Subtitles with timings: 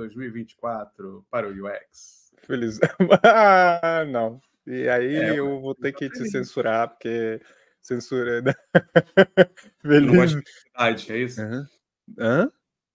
[0.00, 2.32] feliz 2024 para o UX.
[2.46, 2.78] Feliz.
[3.24, 4.40] ah, não.
[4.66, 7.40] E aí é, eu vou ter que te censurar, porque
[7.82, 8.40] censura.
[8.42, 8.54] Né?
[9.82, 10.06] feliz.
[10.06, 11.42] Não gosta de felicidade, é isso?
[11.42, 11.64] Uhum.
[12.18, 12.52] Hã?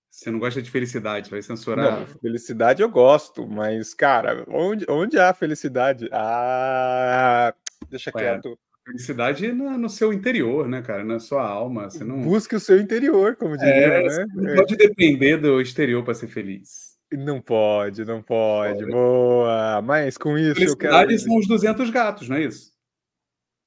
[0.09, 1.99] Você não gosta de felicidade, vai censurar.
[1.99, 6.07] Não, felicidade eu gosto, mas, cara, onde, onde há felicidade?
[6.11, 7.53] Ah,
[7.89, 8.57] deixa Ué, quieto.
[8.85, 11.03] Felicidade no, no, seu interior, né, cara?
[11.03, 11.89] Na sua alma.
[11.89, 12.21] Você não...
[12.21, 14.25] Busque o seu interior, como diria, é, né?
[14.35, 14.55] Não é.
[14.55, 16.84] pode depender do exterior para ser feliz.
[17.17, 18.85] Não pode, não pode.
[18.85, 19.81] Boa.
[19.81, 20.61] Mas com isso.
[20.61, 21.19] Eu quero...
[21.19, 22.71] são os 200 gatos, não é isso?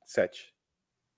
[0.04, 0.54] Sete.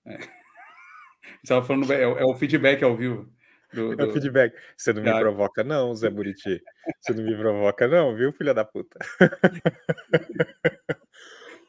[0.06, 0.18] É.
[1.42, 3.30] Estava falando, é, é o feedback ao vivo.
[3.72, 4.02] Do, do...
[4.02, 4.54] É o feedback.
[4.76, 6.60] Você não me provoca, não, Zé Buriti.
[7.00, 8.98] Você não me provoca, não, viu, filha da puta?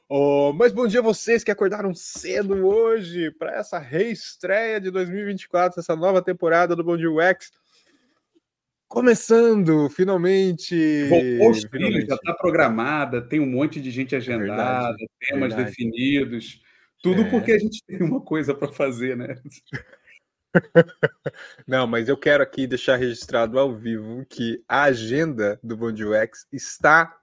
[0.09, 5.79] oh, mas bom dia a vocês que acordaram cedo hoje para essa reestreia de 2024,
[5.79, 7.51] essa nova temporada do Bom Dia UX.
[8.91, 10.75] Começando, finalmente.
[11.71, 12.07] finalmente.
[12.07, 15.69] já está programada, tem um monte de gente agendada, verdade, temas verdade.
[15.69, 16.61] definidos.
[17.01, 17.29] Tudo é.
[17.29, 19.41] porque a gente tem uma coisa para fazer, né?
[21.65, 26.45] Não, mas eu quero aqui deixar registrado ao vivo que a agenda do Bond UX
[26.51, 27.17] está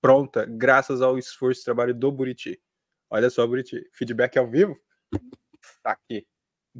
[0.00, 2.58] pronta graças ao esforço e trabalho do Buriti.
[3.10, 4.80] Olha só, Buriti, feedback ao vivo?
[5.82, 6.26] Tá aqui.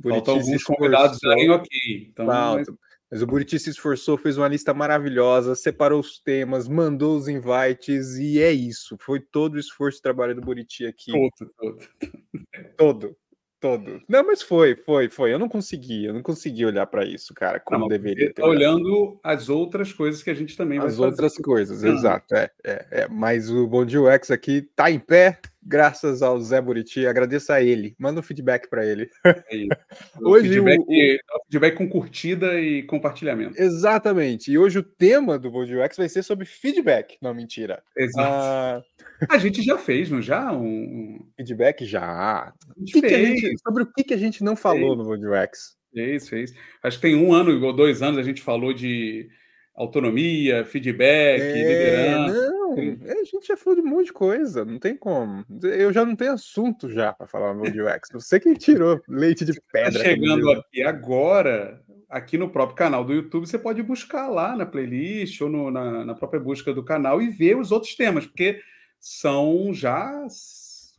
[0.03, 1.69] Faltam alguns convidados aí, ok.
[2.09, 2.67] Então, mas...
[3.13, 3.23] mas...
[3.23, 8.41] o Buriti se esforçou, fez uma lista maravilhosa, separou os temas, mandou os invites e
[8.41, 8.97] é isso.
[9.01, 11.13] Foi todo o esforço e trabalho do Buriti aqui.
[11.13, 11.89] Todo, todo.
[12.77, 13.17] Todo
[13.63, 14.03] todo.
[14.09, 15.33] Não, mas foi, foi, foi.
[15.33, 18.43] Eu não consegui, eu não consegui olhar para isso, cara, como não, deveria ter.
[18.43, 22.35] Tá olhando as outras coisas que a gente também as vai As outras coisas, exato.
[22.35, 26.61] É, é, é, Mas o Bom Dia UX aqui tá em pé, graças ao Zé
[26.61, 27.07] Buriti.
[27.07, 27.95] Agradeço a ele.
[27.99, 29.09] Manda um feedback para ele.
[29.25, 29.35] É
[30.21, 31.45] hoje feedback, o, o...
[31.45, 33.61] feedback com curtida e compartilhamento.
[33.61, 34.51] Exatamente.
[34.51, 37.17] E hoje o tema do Bom Dia UX vai ser sobre feedback.
[37.23, 37.83] Não, mentira.
[37.97, 38.29] Exato.
[38.29, 38.83] Ah...
[39.29, 40.53] A gente já fez, não já?
[40.53, 42.53] Um feedback já.
[42.87, 44.99] Que que gente, sobre o que, que a gente não falou fez.
[44.99, 45.77] no Bom Dia UX?
[45.95, 46.55] Fez, fez.
[46.83, 49.29] Acho que tem um ano ou dois anos a gente falou de
[49.75, 52.51] autonomia, feedback, é, liderança.
[52.51, 55.45] Não, a gente já falou de um monte de coisa, não tem como.
[55.63, 58.09] Eu já não tenho assunto já para falar no UX.
[58.13, 59.99] Você que tirou leite de tá pedra.
[59.99, 64.67] Tá chegando aqui agora, aqui no próprio canal do YouTube, você pode buscar lá na
[64.67, 68.61] playlist ou no, na, na própria busca do canal e ver os outros temas, porque
[69.01, 70.27] são já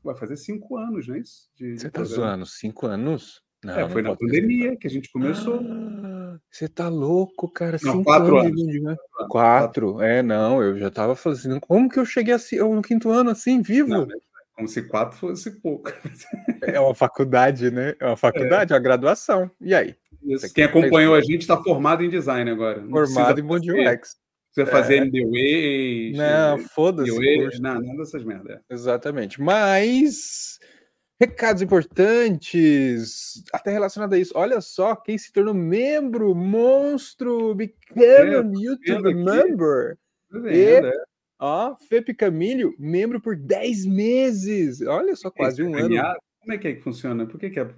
[0.03, 1.49] vai fazer cinco anos, não é isso?
[1.55, 3.41] De, você está zoando, cinco anos?
[3.63, 5.61] Não, é, foi na pandemia que a gente começou.
[5.61, 7.77] Ah, você tá louco, cara.
[7.81, 8.61] Não, quatro anos.
[8.61, 8.81] anos.
[8.81, 8.95] Né?
[9.29, 10.01] Quatro.
[10.01, 11.59] É, não, eu já tava fazendo.
[11.61, 13.89] Como que eu cheguei assim, no quinto ano assim, vivo?
[13.89, 14.07] Não,
[14.55, 15.91] como se quatro fosse pouco.
[16.63, 17.93] É uma faculdade, né?
[17.99, 18.75] É uma faculdade, é.
[18.75, 19.51] uma graduação.
[19.59, 19.95] E aí?
[20.55, 22.81] Quem acompanhou a gente está formado em design agora.
[22.81, 24.15] formado em Bond UX.
[24.55, 25.01] Precisa fazer é.
[25.01, 26.13] MDW.
[26.15, 27.59] Não, foda-se.
[27.59, 28.61] Não, nada dessas merda.
[28.69, 29.41] Exatamente.
[29.41, 30.59] Mas
[31.19, 34.33] Recados importantes, até relacionado a isso.
[34.35, 39.97] Olha só quem se tornou membro, monstro, became é, a YouTube member.
[40.51, 40.91] e, é.
[41.39, 44.81] ó, Fepe Camilho, membro por 10 meses.
[44.81, 45.95] Olha só, quase um ano.
[46.39, 47.25] Como é que é que funciona?
[47.25, 47.73] Por que, que é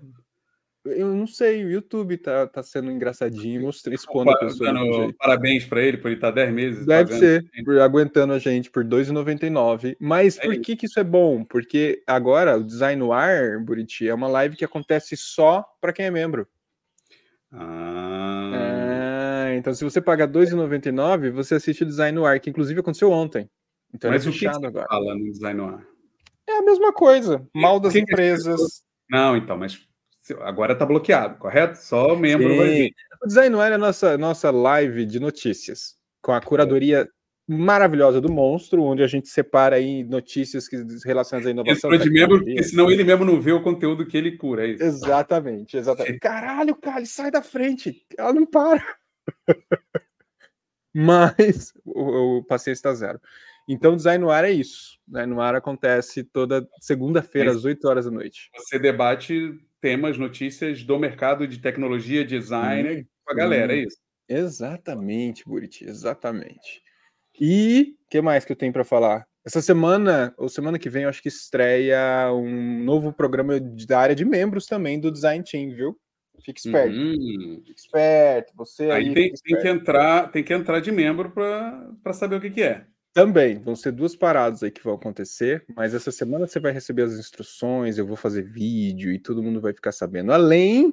[0.85, 5.14] eu não sei, o YouTube tá, tá sendo engraçadinho, mostrando, expondo a pessoa.
[5.17, 6.85] Parabéns para ele por ele estar tá 10 meses.
[6.85, 9.96] Deve ser, por, aguentando a gente por R$ 2,99.
[9.99, 11.43] Mas é por que, que isso é bom?
[11.43, 16.05] Porque agora o Design no Ar, Buriti, é uma live que acontece só para quem
[16.05, 16.47] é membro.
[17.52, 18.52] Ah.
[18.53, 19.55] ah.
[19.55, 23.11] então se você paga R$ 2,99, você assiste o Design no Ar, que inclusive aconteceu
[23.11, 23.49] ontem.
[23.93, 24.85] Então Mas é o que, agora.
[24.88, 25.85] fala no Design no Ar?
[26.47, 27.47] É a mesma coisa.
[27.55, 28.84] Mal das empresas.
[29.09, 29.79] Não, então, mas
[30.41, 31.77] Agora está bloqueado, correto?
[31.77, 32.57] Só o membro Sim.
[32.57, 32.91] vai ver.
[33.23, 37.07] O Design no Ar é a nossa, nossa live de notícias, com a curadoria
[37.47, 41.93] maravilhosa do monstro, onde a gente separa aí notícias que relacionadas à inovação.
[41.93, 44.66] Entrou de membro, porque senão ele mesmo não vê o conteúdo que ele cura.
[44.66, 44.83] É isso.
[44.83, 46.17] Exatamente, exatamente.
[46.19, 48.03] Caralho, Cali, sai da frente!
[48.17, 48.83] Ela não para.
[50.93, 53.19] Mas o, o está zero.
[53.67, 54.97] Então, design no ar é isso.
[55.07, 58.49] Design no ar acontece toda segunda-feira, às 8 horas da noite.
[58.55, 63.79] Você debate temas, notícias do mercado de tecnologia, design hum, com a galera, hum, é
[63.82, 63.97] isso?
[64.28, 66.82] Exatamente, Buriti, exatamente.
[67.40, 69.28] E o que mais que eu tenho para falar?
[69.46, 74.16] Essa semana, ou semana que vem, eu acho que estreia um novo programa da área
[74.16, 75.96] de membros também do Design Team, viu?
[76.43, 76.97] Fique esperto.
[76.97, 77.61] Uhum.
[77.64, 78.53] Fique esperto.
[78.55, 82.41] Você aí, aí tem, tem, que entrar, tem que entrar de membro para saber o
[82.41, 82.88] que, que é.
[83.16, 87.03] Também, vão ser duas paradas aí que vão acontecer, mas essa semana você vai receber
[87.03, 90.34] as instruções, eu vou fazer vídeo e todo mundo vai ficar sabendo.
[90.34, 90.91] Além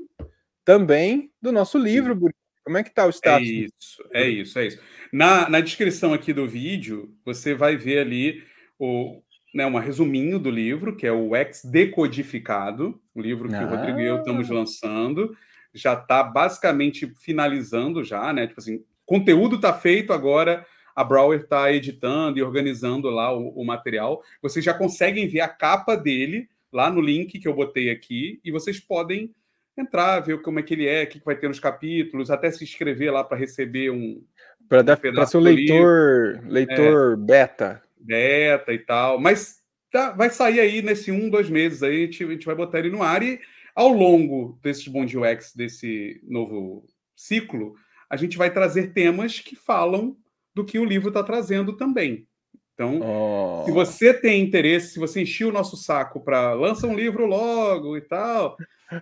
[0.64, 2.16] também do nosso livro,
[2.64, 3.48] Como é que tá o É status?
[3.48, 4.80] isso, é isso, é isso.
[5.12, 8.44] Na, na descrição aqui do vídeo, você vai ver ali
[8.78, 9.20] o,
[9.52, 14.00] né, um resuminho do livro, que é o Ex Decodificado, o livro que o Rodrigo
[14.00, 14.54] e eu estamos Ah.
[14.54, 15.36] lançando.
[15.74, 18.46] Já está basicamente finalizando já, né?
[18.46, 20.64] Tipo assim, conteúdo está feito agora.
[20.94, 24.22] A Brower está editando e organizando lá o, o material.
[24.40, 28.50] Vocês já conseguem ver a capa dele lá no link que eu botei aqui e
[28.50, 29.34] vocês podem
[29.76, 32.64] entrar, ver como é que ele é, o que vai ter nos capítulos, até se
[32.64, 34.22] inscrever lá para receber um
[34.68, 37.82] Para para ser o leitor, leitor beta.
[37.98, 39.20] beta e tal.
[39.20, 39.60] Mas
[39.90, 42.78] tá, vai sair aí nesse um, dois meses aí, a gente, a gente vai botar
[42.78, 43.40] ele no ar e
[43.74, 46.86] ao longo desses Bond UX, desse novo
[47.16, 47.74] ciclo,
[48.10, 50.16] a gente vai trazer temas que falam
[50.54, 52.26] do que o livro está trazendo também.
[52.74, 53.64] Então, Oh.
[53.66, 57.96] se você tem interesse, se você encheu o nosso saco para lança um livro logo
[57.96, 58.56] e tal,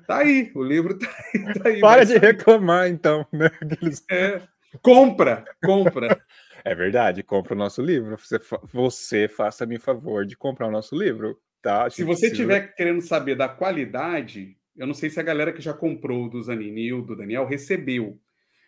[0.07, 1.55] tá aí, o livro tá aí.
[1.55, 2.21] Tá aí Para de sair.
[2.21, 3.27] reclamar, então.
[3.33, 3.47] Né?
[3.61, 4.43] Aqueles- É.
[4.83, 6.09] Compra, compra.
[6.63, 8.19] É verdade, compra o nosso livro.
[8.19, 8.39] Você,
[8.71, 11.89] você faça-me favor de comprar o nosso livro, tá?
[11.89, 15.63] Se você precisa- estiver querendo saber da qualidade, eu não sei se a galera que
[15.63, 18.19] já comprou do Zanini ou do Daniel recebeu.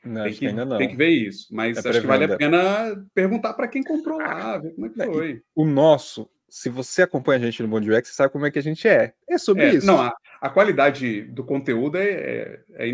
[0.04, 0.78] Não, tem, que, ainda não.
[0.78, 1.46] tem que ver isso.
[1.54, 4.90] Mas É acho que vale a pena perguntar para quem comprou lá, ver como é
[4.90, 5.42] que e- foi.
[5.54, 8.58] O nosso, se você acompanha a gente no Bond UX, você sabe como é que
[8.58, 9.14] a gente é.
[9.26, 9.86] É sobre É, isso.
[9.86, 12.88] não, a, a qualidade do conteúdo é, é, é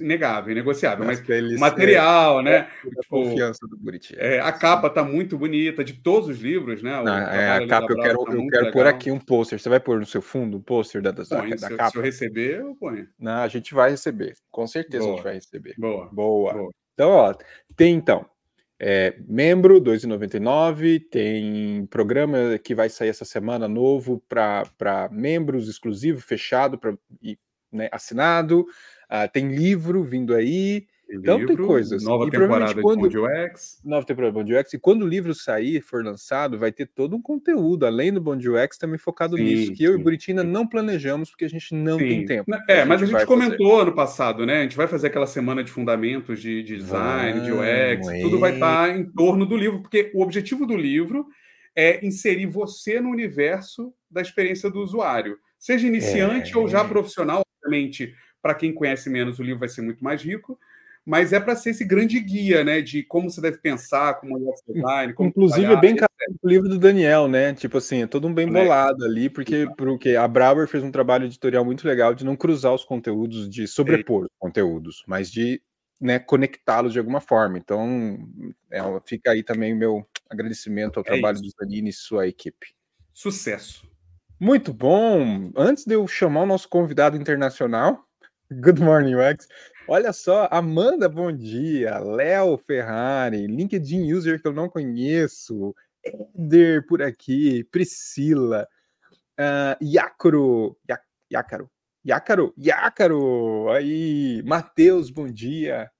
[0.00, 2.52] inegável, inegociável, mas eles, o material, né?
[2.52, 2.64] é, a
[3.02, 4.16] Tipo, confiança do Buriti.
[4.18, 6.98] é, a capa tá muito bonita, de todos os livros, né?
[6.98, 9.20] O Não, é, a ali capa da eu quero, tá eu quero pôr aqui um
[9.20, 9.60] pôster.
[9.60, 11.90] Você vai pôr no seu fundo um pôster da, da, Põe, da se, eu- capa?
[11.90, 13.06] se eu receber, eu ponho.
[13.16, 14.34] Não, a gente vai receber.
[14.50, 15.16] Com certeza a Boa.
[15.16, 15.74] gente vai receber.
[15.78, 16.08] Boa.
[16.12, 16.52] Boa.
[16.54, 16.70] Boa.
[16.94, 17.34] Então, ó,
[17.76, 18.26] tem então.
[18.78, 26.78] É, membro 2,99, tem programa que vai sair essa semana novo para membros exclusivo, fechado
[26.78, 27.38] pra, e
[27.72, 28.66] né, assinado.
[29.08, 32.02] ah, tem livro vindo aí, Então tem coisas.
[32.02, 33.80] Nova E temporada de provavelmente Bond UX.
[33.84, 37.14] nova temporada do Bond UX, e quando o livro sair, for lançado, vai ter todo
[37.14, 40.02] um conteúdo, além do Bond UX, também focado Sim, nisso, que eu e sim.
[40.02, 42.26] Buritina não planejamos, porque a gente não tem Sim.
[42.26, 42.50] tempo.
[42.68, 43.26] É, mas a gente vai fazer.
[43.26, 44.58] comentou ano passado, né?
[44.58, 48.38] A gente vai fazer aquela semana de fundamentos de, de design, de UX, Vamos, tudo
[48.40, 48.54] vai é.
[48.54, 51.26] estar em torno do livro, porque o objetivo do livro
[51.76, 55.38] é inserir você no universo da experiência do usuário.
[55.58, 56.56] Seja iniciante É.
[56.58, 58.12] ou já profissional, obviamente,
[58.42, 60.58] para quem conhece menos, o livro vai ser muito mais rico,
[61.06, 62.82] mas é para ser esse grande guia, né?
[62.82, 66.10] De como você deve pensar, como UX design, como Inclusive, é bem caro
[66.42, 67.54] o livro do Daniel, né?
[67.54, 68.62] Tipo assim, é todo um bem Né?
[68.62, 72.74] bolado ali, porque, porque a Brauer fez um trabalho editorial muito legal de não cruzar
[72.74, 75.62] os conteúdos, de sobrepor os conteúdos, mas de
[76.00, 77.56] né, conectá-los de alguma forma.
[77.56, 78.18] Então,
[78.70, 82.74] é, fica aí também o meu agradecimento ao É trabalho do Zanini e sua equipe.
[83.12, 83.88] Sucesso.
[84.38, 85.50] Muito bom!
[85.56, 88.04] Antes de eu chamar o nosso convidado internacional,
[88.50, 89.48] Good Morning UX,
[89.88, 95.74] olha só, Amanda, bom dia, Léo Ferrari, LinkedIn User que eu não conheço,
[96.34, 98.66] Eder por aqui, Priscila,
[99.38, 101.00] uh, Yacaro, Ya-
[101.32, 101.70] Yacaro,
[102.06, 105.90] Yacaro, Yacaro, aí, Matheus, bom dia.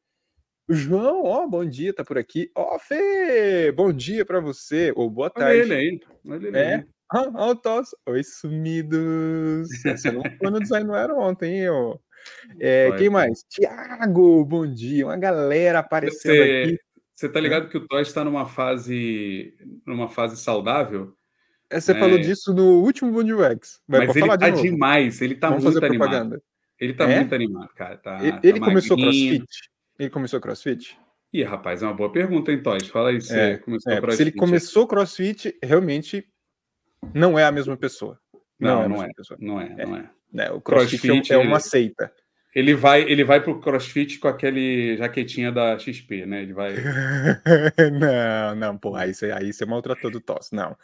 [0.69, 2.51] João, ó, bom dia, tá por aqui.
[2.57, 5.61] Ó, Fê, bom dia para você, ou boa Olha tarde.
[5.61, 6.01] ele aí.
[6.29, 6.75] Olha ele É?
[6.75, 6.85] aí.
[7.13, 7.95] Ah, ó, o Toss.
[8.09, 9.69] Oi, sumidos.
[9.85, 12.01] Você não foi no design não era ontem, hein, ô?
[12.61, 13.45] É, Vai, quem mais?
[13.49, 15.07] Tiago, bom dia.
[15.07, 16.73] Uma galera aparecendo aqui.
[16.73, 16.81] Você,
[17.15, 19.55] você tá ligado que o Toy está numa fase
[19.87, 21.15] numa fase saudável?
[21.69, 21.99] É, Você é.
[21.99, 23.81] falou disso no último UX.
[23.89, 26.09] Vai mas ele tá de demais, ele tá Vamos muito fazer animado.
[26.11, 26.43] propaganda.
[26.79, 27.17] Ele tá É?
[27.21, 27.97] muito animado, cara.
[27.97, 29.47] Tá, E- tá Ele começou crossfit?
[29.99, 30.99] Ele começou crossfit?
[31.33, 32.85] Ih, rapaz, é uma boa pergunta, hein, Toy?
[32.85, 34.17] Fala aí, você É, começou É, crossfit.
[34.17, 36.29] se ele começou crossfit, realmente
[37.15, 38.21] não é a mesma pessoa.
[38.61, 39.13] Não, não é.
[39.13, 39.37] pessoa.
[39.41, 40.11] Não é, não é.
[40.33, 42.13] Né, o crossfit, é Crossfit- é uma seita.
[42.55, 46.43] Ele vai, ele vai pro crossfit com aquele jaquetinha da XP, né?
[46.43, 46.75] Ele vai.
[47.93, 50.51] não, não, pô, aí você, aí você maltratou do Toss.
[50.53, 50.77] Não,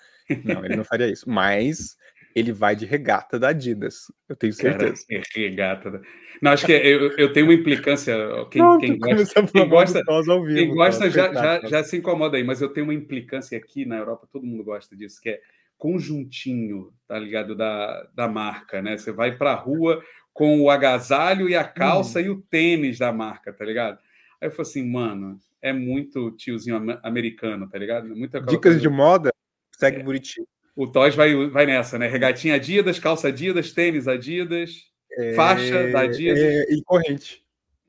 [0.45, 1.29] não, ele não faria isso.
[1.29, 1.97] Mas
[2.35, 5.05] ele vai de regata da Adidas, eu tenho Cara, certeza.
[5.11, 5.91] é regata.
[5.93, 6.01] da-
[6.43, 8.15] Não, acho que é- eu, eu tenho uma implicância.
[8.51, 10.03] Quem, Pronto, quem gosta, quem gosta-
[10.45, 10.55] vivo.
[10.55, 13.97] Quem gosta já, já, já se incomoda aí, mas eu tenho uma implicância aqui na
[13.97, 15.41] Europa, todo mundo gosta disso, que é
[15.83, 17.57] conjuntinho, tá ligado?
[17.57, 18.97] Da, da marca, né?
[18.97, 20.01] Você vai pra rua
[20.33, 22.25] com o agasalho e a calça Uhum.
[22.25, 23.99] e o tênis da marca, tá ligado?
[24.41, 28.13] Aí eu falei assim, mano, é muito tiozinho am- americano, tá ligado?
[28.13, 29.33] Aquela Dicas coisa- de moda,
[29.77, 30.03] segue É.
[30.05, 30.41] Buriti.
[30.77, 32.07] O Toys vai, vai nessa, né?
[32.09, 34.91] Regatinha Adidas, calça Adidas, tênis Adidas,
[35.37, 36.39] faixa da Adidas.
[36.39, 37.45] É, e corrente.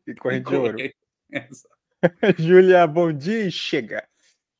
[0.05, 0.77] E corrente de ouro.
[2.37, 4.03] Júlia, bom dia e chega.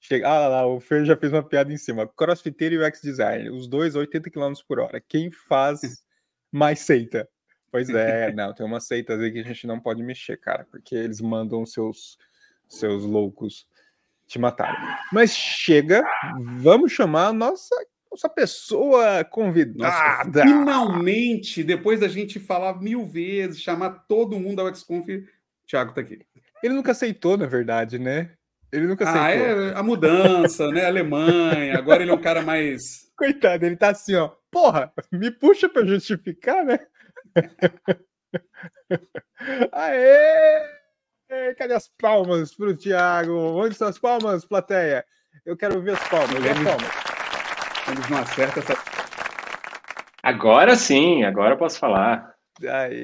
[0.03, 0.27] Chega.
[0.27, 2.05] Ah lá, lá, o Fer já fez uma piada em cima.
[2.05, 4.99] Crossfiteiro e UX design, os dois 80 km por hora.
[4.99, 5.79] Quem faz
[6.51, 7.27] mais seita?
[7.71, 10.93] Pois é, não, tem umas seitas aí que a gente não pode mexer, cara, porque
[10.93, 12.17] eles mandam seus,
[12.67, 13.65] seus loucos
[14.27, 15.07] te matar.
[15.11, 16.03] Mas chega,
[16.59, 17.73] vamos chamar a nossa,
[18.11, 20.43] nossa pessoa convidada.
[20.43, 25.25] Nossa, finalmente, depois da gente falar mil vezes, chamar todo mundo ao XConf, o
[25.65, 26.19] Thiago tá aqui.
[26.61, 28.31] Ele nunca aceitou, na verdade, né?
[28.73, 29.45] Ele nunca ah, aceitou.
[29.45, 30.87] Ah, é a mudança, né?
[30.87, 33.03] Alemanha, agora ele é um cara mais.
[33.15, 34.31] Coitado, ele tá assim, ó.
[34.49, 36.79] Porra, me puxa para justificar, né?
[39.71, 41.53] Aê!
[41.55, 43.33] Cadê as palmas pro Thiago?
[43.33, 45.05] Onde estão as palmas, plateia?
[45.45, 46.31] Eu quero ver as palmas.
[46.31, 46.89] Eles, as palmas.
[47.89, 48.75] Eles não acertam essa.
[50.23, 52.33] Agora sim, agora eu posso falar.
[52.67, 53.03] Aí,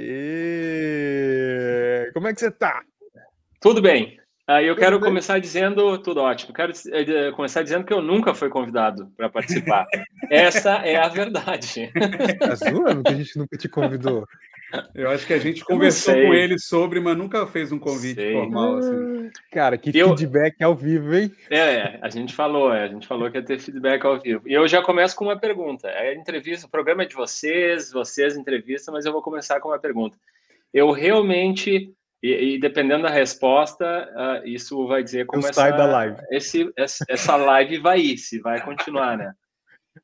[2.13, 2.81] como é que você tá?
[3.61, 4.18] Tudo bem.
[4.49, 6.51] Aí eu quero começar dizendo tudo ótimo.
[6.51, 9.85] Quero eh, começar dizendo que eu nunca fui convidado para participar.
[10.27, 11.91] Essa é a verdade.
[12.57, 14.25] Zoando que a gente nunca te convidou?
[14.95, 18.33] Eu acho que a gente conversou com ele sobre, mas nunca fez um convite sei.
[18.33, 18.77] formal.
[18.77, 19.29] Assim.
[19.51, 20.17] Cara, que eu...
[20.17, 21.31] feedback ao vivo, hein?
[21.47, 24.49] É, é, a gente falou, é, a gente falou que ia ter feedback ao vivo.
[24.49, 25.87] E eu já começo com uma pergunta.
[25.89, 29.79] É entrevista, o programa é de vocês, vocês entrevistam, mas eu vou começar com uma
[29.79, 30.17] pergunta.
[30.73, 35.85] Eu realmente, e, e dependendo da resposta, uh, isso vai dizer como eu essa, da
[35.85, 36.17] live.
[36.31, 39.31] Esse, essa live vai ir, se vai continuar, né?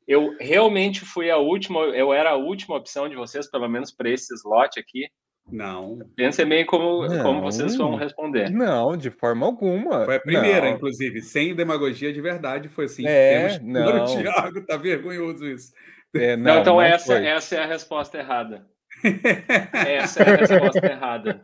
[0.06, 4.10] Eu realmente fui a última, eu era a última opção de vocês, pelo menos para
[4.10, 5.08] esse slot aqui.
[5.50, 5.98] Não.
[6.16, 8.50] Pensem bem como, como vocês vão responder.
[8.50, 10.04] Não, de forma alguma.
[10.04, 10.76] Foi a primeira, não.
[10.76, 13.06] inclusive, sem demagogia de verdade, foi assim.
[13.06, 14.04] É, não.
[14.04, 15.72] O Thiago, tá vergonhoso isso.
[16.14, 18.66] É, não, não, então não essa, essa é a resposta errada.
[19.86, 21.42] Essa é a resposta errada.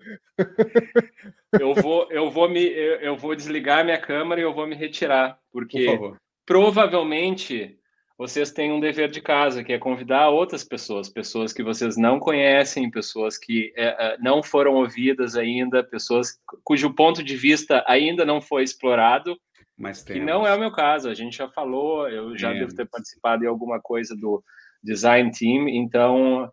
[1.58, 4.74] Eu vou, eu vou me, eu, eu vou desligar minha câmera e eu vou me
[4.74, 7.78] retirar, porque Por provavelmente
[8.16, 12.20] vocês têm um dever de casa, que é convidar outras pessoas, pessoas que vocês não
[12.20, 18.24] conhecem, pessoas que é, é não foram ouvidas ainda, pessoas cujo ponto de vista ainda
[18.24, 19.36] não foi explorado.
[19.76, 22.86] Mas que não é o meu caso, a gente já falou, eu já devo ter
[22.86, 24.44] participado em alguma coisa do
[24.82, 26.52] design team, então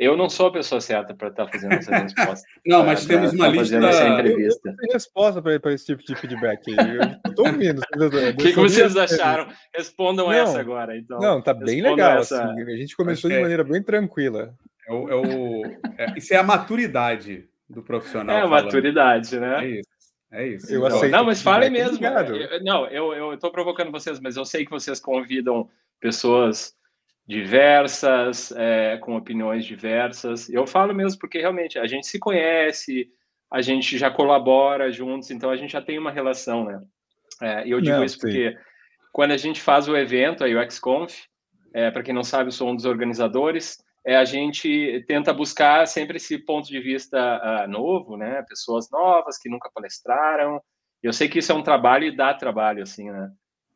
[0.00, 2.48] eu não sou a pessoa certa para estar tá fazendo essa resposta.
[2.64, 3.76] não, mas pra, temos uma lista.
[3.76, 4.74] Essa entrevista.
[4.82, 6.62] Eu, resposta para esse tipo de feedback.
[6.68, 7.80] Eu estou ouvindo.
[7.80, 9.46] O que, que vocês acharam?
[9.76, 10.96] Respondam não, essa agora.
[10.96, 11.18] Então.
[11.20, 12.20] Não, tá bem legal.
[12.20, 12.42] Essa...
[12.42, 12.62] Assim.
[12.62, 14.54] A gente começou de é, maneira bem tranquila.
[14.88, 15.64] É o, é o,
[15.98, 18.34] é, isso é a maturidade do profissional.
[18.34, 18.64] É a falando.
[18.64, 19.64] maturidade, né?
[19.64, 19.90] É isso.
[20.32, 20.72] É isso.
[20.72, 21.98] Eu então, não, mas falem mesmo.
[22.02, 25.68] Eu, não, eu estou provocando vocês, mas eu sei que vocês convidam
[26.00, 26.74] pessoas
[27.30, 30.50] diversas, é, com opiniões diversas.
[30.50, 33.08] Eu falo mesmo porque realmente a gente se conhece,
[33.48, 36.82] a gente já colabora juntos, então a gente já tem uma relação, né?
[37.40, 38.20] É, e eu digo não, isso sim.
[38.22, 38.56] porque
[39.12, 41.20] quando a gente faz o evento, a UXConf,
[41.72, 45.86] é, para quem não sabe, eu sou um dos organizadores, é, a gente tenta buscar
[45.86, 47.16] sempre esse ponto de vista
[47.64, 48.42] uh, novo, né?
[48.48, 50.60] Pessoas novas que nunca palestraram.
[51.00, 53.30] Eu sei que isso é um trabalho e dá trabalho, assim, né?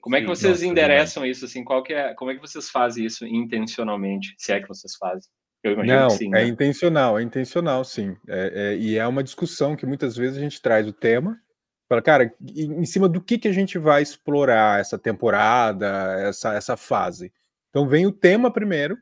[0.05, 1.65] Como é que vocês Nossa, endereçam isso assim?
[1.65, 5.31] Qual que é, como é que vocês fazem isso intencionalmente, se é que vocês fazem?
[5.63, 6.27] Eu imagino Não, que sim.
[6.27, 6.47] É né?
[6.47, 8.15] intencional, é intencional, sim.
[8.29, 11.41] É, é, e é uma discussão que muitas vezes a gente traz o tema,
[11.89, 16.77] fala, cara, em cima do que, que a gente vai explorar essa temporada, essa, essa
[16.77, 17.33] fase.
[17.71, 18.99] Então vem o tema primeiro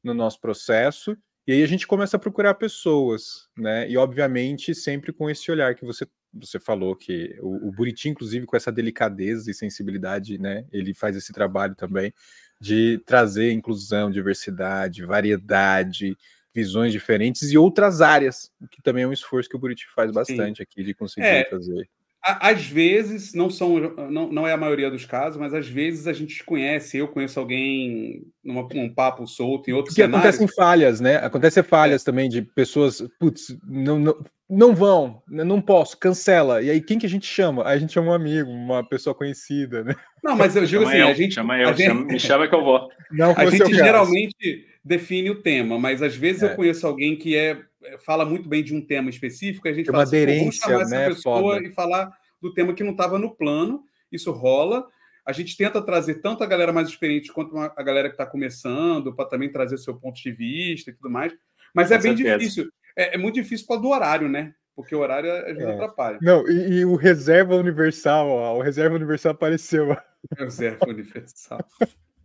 [0.00, 3.90] no nosso processo, e aí a gente começa a procurar pessoas, né?
[3.90, 8.46] E obviamente sempre com esse olhar que você você falou que o, o Buriti, inclusive,
[8.46, 10.66] com essa delicadeza e sensibilidade, né?
[10.72, 12.12] Ele faz esse trabalho também
[12.60, 16.16] de trazer inclusão, diversidade, variedade,
[16.54, 20.58] visões diferentes e outras áreas, que também é um esforço que o Buriti faz bastante
[20.58, 20.62] Sim.
[20.62, 21.88] aqui de conseguir é, fazer
[22.26, 23.78] às vezes, não são,
[24.10, 27.38] não, não é a maioria dos casos, mas às vezes a gente conhece, eu conheço
[27.38, 30.18] alguém num um papo solto em outro Porque cenário.
[30.18, 31.16] acontecem falhas, né?
[31.16, 32.04] Acontecem falhas é.
[32.04, 36.60] também de pessoas, putz, não, não, não vão, não posso, cancela.
[36.60, 37.64] E aí quem que a gente chama?
[37.64, 39.94] Aí a gente chama um amigo, uma pessoa conhecida, né?
[40.22, 41.34] Não, mas eu digo chama assim, eu, a gente...
[41.34, 42.88] Chama eu, gente, me chama que eu vou.
[43.12, 46.46] Não, a gente geralmente define o tema, mas às vezes é.
[46.46, 47.56] eu conheço alguém que é
[47.98, 50.90] fala muito bem de um tema específico, a gente fala uma assim, aderência, vamos chamar
[50.90, 51.66] né, essa pessoa foda.
[51.66, 53.84] e falar do tema que não estava no plano.
[54.10, 54.86] Isso rola.
[55.24, 59.14] A gente tenta trazer tanto a galera mais experiente quanto a galera que está começando,
[59.14, 61.32] para também trazer seu ponto de vista e tudo mais.
[61.74, 62.38] Mas é bem certeza.
[62.38, 62.70] difícil.
[62.96, 64.54] É, é, muito difícil por do horário, né?
[64.74, 65.72] Porque o horário às vezes é.
[65.72, 66.18] atrapalha.
[66.22, 69.96] Não, e, e, o reserva universal, ó, o reserva universal apareceu.
[70.38, 71.60] Reserva universal.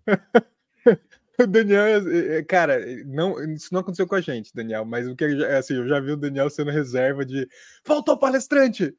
[1.40, 5.16] O Daniel, é, é, cara, não, isso não aconteceu com a gente, Daniel, mas o
[5.16, 7.48] que é assim, eu já vi o Daniel sendo reserva de
[7.84, 8.94] faltou palestrante,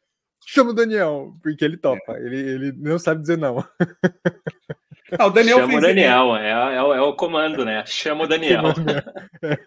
[0.46, 2.24] chama o Daniel, porque ele topa, é.
[2.24, 3.64] ele, ele não sabe dizer não.
[5.18, 7.84] Ah, o Daniel Chama o Daniel, é, é, é, o comando, né?
[7.86, 8.62] Chama o Daniel.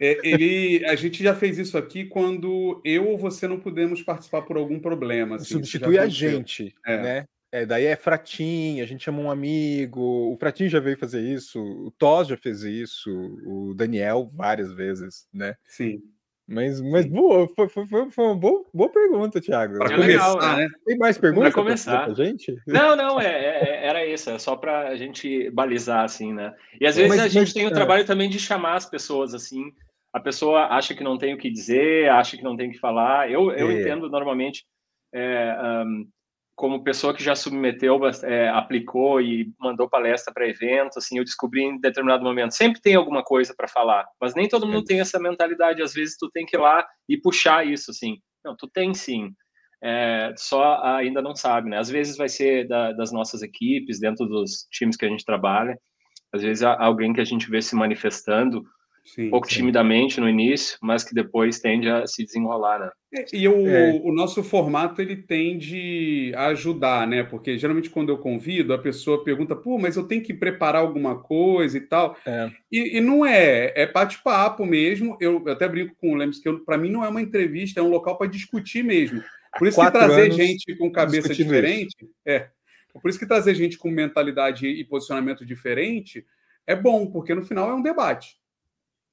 [0.01, 4.41] É, ele, a gente já fez isso aqui quando eu ou você não pudemos participar
[4.43, 5.36] por algum problema.
[5.36, 6.98] Assim, Substitui a gente, é.
[6.98, 7.25] né?
[7.56, 10.02] É, daí é Fratim, a gente chama um amigo.
[10.02, 13.10] O Fratim já veio fazer isso, o Tos já fez isso,
[13.46, 15.56] o Daniel várias vezes, né?
[15.64, 16.02] Sim.
[16.46, 19.78] Mas, mas boa, foi, foi, foi uma boa, boa pergunta, Thiago.
[19.78, 20.68] Para começar, legal, né?
[20.86, 22.54] Tem mais perguntas para começar, pra gente?
[22.68, 26.54] Não, não, é, é, é era isso, é só para a gente balizar assim, né?
[26.82, 27.74] E às vezes mas, a gente mas, tem o é...
[27.74, 29.72] trabalho também de chamar as pessoas assim.
[30.12, 32.80] A pessoa acha que não tem o que dizer, acha que não tem o que
[32.80, 33.32] falar.
[33.32, 33.80] Eu, eu é.
[33.80, 34.66] entendo normalmente
[35.14, 36.06] é, um,
[36.56, 41.62] como pessoa que já submeteu, é, aplicou e mandou palestra para evento, assim, eu descobri
[41.64, 45.20] em determinado momento, sempre tem alguma coisa para falar, mas nem todo mundo tem essa
[45.20, 48.94] mentalidade, às vezes tu tem que ir lá e puxar isso, assim, não, tu tem
[48.94, 49.32] sim,
[49.84, 54.26] é, só ainda não sabe, né, às vezes vai ser da, das nossas equipes, dentro
[54.26, 55.78] dos times que a gente trabalha,
[56.34, 58.64] às vezes alguém que a gente vê se manifestando,
[59.06, 59.58] Sim, um pouco sim.
[59.58, 62.90] timidamente no início, mas que depois tende a se desenrolar, né?
[63.14, 64.02] É, e o, é.
[64.04, 67.24] o nosso formato ele tende a ajudar, né?
[67.24, 71.22] Porque geralmente quando eu convido, a pessoa pergunta, pô, mas eu tenho que preparar alguma
[71.22, 72.18] coisa e tal.
[72.26, 72.50] É.
[72.72, 75.16] E, e, não é, é bate-papo mesmo.
[75.22, 77.84] Eu, eu, até brinco com o Lemos que para mim não é uma entrevista, é
[77.84, 79.24] um local para discutir mesmo.
[79.58, 82.12] Por isso que trazer gente com cabeça diferente, isso.
[82.26, 82.50] é.
[83.02, 86.26] Por isso que trazer gente com mentalidade e posicionamento diferente
[86.65, 88.36] é bom, porque no final é um debate.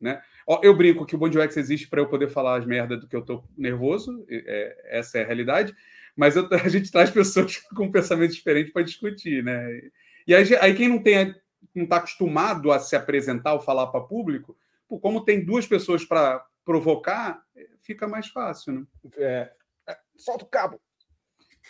[0.03, 0.21] Né?
[0.63, 3.15] Eu brinco que o Bond UX existe para eu poder falar as merdas do que
[3.15, 5.73] eu estou nervoso, é, essa é a realidade,
[6.17, 9.81] mas eu, a gente traz pessoas com pensamento diferente para discutir, né?
[10.27, 11.33] E aí, aí quem não tem
[11.73, 14.57] não está acostumado a se apresentar ou falar para público,
[14.89, 17.41] pô, como tem duas pessoas para provocar,
[17.81, 18.87] fica mais fácil, né?
[19.17, 19.53] É,
[19.89, 20.81] é solta o cabo.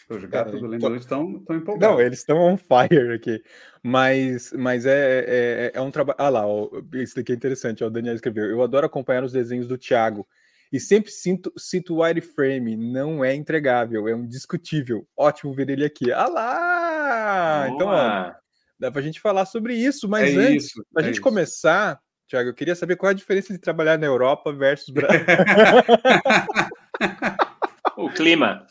[0.09, 1.97] Os gatos do Lendo estão, estão empolgados.
[1.97, 3.43] Não, eles estão on fire aqui.
[3.83, 6.17] Mas, mas é, é, é, é um trabalho.
[6.19, 7.85] Ah lá, ó, isso daqui é interessante.
[7.85, 8.47] Ó, o Daniel escreveu.
[8.47, 10.27] Eu adoro acompanhar os desenhos do Thiago.
[10.73, 12.77] E sempre sinto, cito o wireframe.
[12.77, 15.07] Não é entregável, é um discutível.
[15.17, 16.11] Ótimo ver ele aqui.
[16.11, 17.67] Ah lá!
[17.69, 17.75] Boa.
[17.75, 18.33] Então, ó,
[18.79, 20.09] dá pra gente falar sobre isso.
[20.09, 21.23] Mas é antes, isso, pra é gente isso.
[21.23, 25.21] começar, Thiago, eu queria saber qual é a diferença de trabalhar na Europa versus Brasil.
[27.97, 28.67] o clima.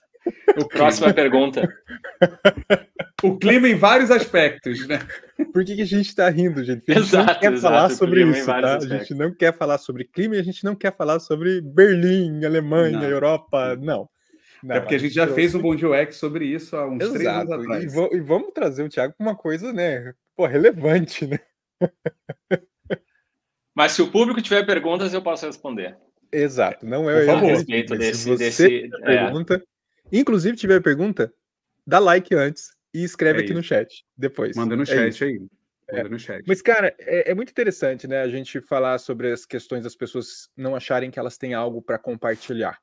[0.58, 1.68] O Próxima pergunta.
[3.24, 5.00] O clima em vários aspectos, né?
[5.54, 6.92] Por que, que a gente está rindo, gente?
[6.92, 8.78] a gente exato, não quer exato, falar sobre isso, tá?
[8.78, 12.44] A gente não quer falar sobre clima e a gente não quer falar sobre Berlim,
[12.46, 13.10] Alemanha, não.
[13.10, 14.10] Europa, não.
[14.64, 14.76] não.
[14.76, 17.14] é porque a gente já fez um Bom UX sobre isso há uns exato.
[17.14, 17.94] três anos atrás.
[17.94, 20.14] E, e, vamos trazer o Thiago com uma coisa, né?
[20.36, 21.40] Pô, relevante, né?
[23.76, 25.98] Mas se o público tiver perguntas, eu posso responder.
[26.32, 29.71] Exato, não é a respeito desse, se você desse pergunta, é.
[30.12, 31.34] Inclusive, tiver pergunta,
[31.86, 33.58] dá like antes e escreve é aqui isso.
[33.58, 34.56] no chat depois.
[34.56, 35.24] Manda no é chat isso.
[35.24, 35.39] aí.
[35.91, 36.10] Manda é.
[36.10, 36.43] no chat.
[36.47, 38.21] Mas, cara, é, é, muito interessante, né?
[38.21, 41.97] A gente falar sobre as questões das pessoas não acharem que elas têm algo para
[41.97, 42.80] compartilhar.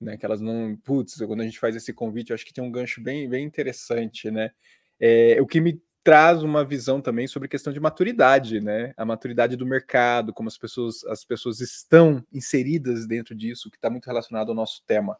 [0.00, 0.76] Né, que elas não.
[0.82, 4.32] Putz, quando a gente faz esse convite, acho que tem um gancho bem, bem interessante,
[4.32, 4.50] né?
[4.98, 8.92] É, o que me traz uma visão também sobre questão de maturidade, né?
[8.96, 13.88] A maturidade do mercado, como as pessoas, as pessoas estão inseridas dentro disso, que está
[13.88, 15.16] muito relacionado ao nosso tema.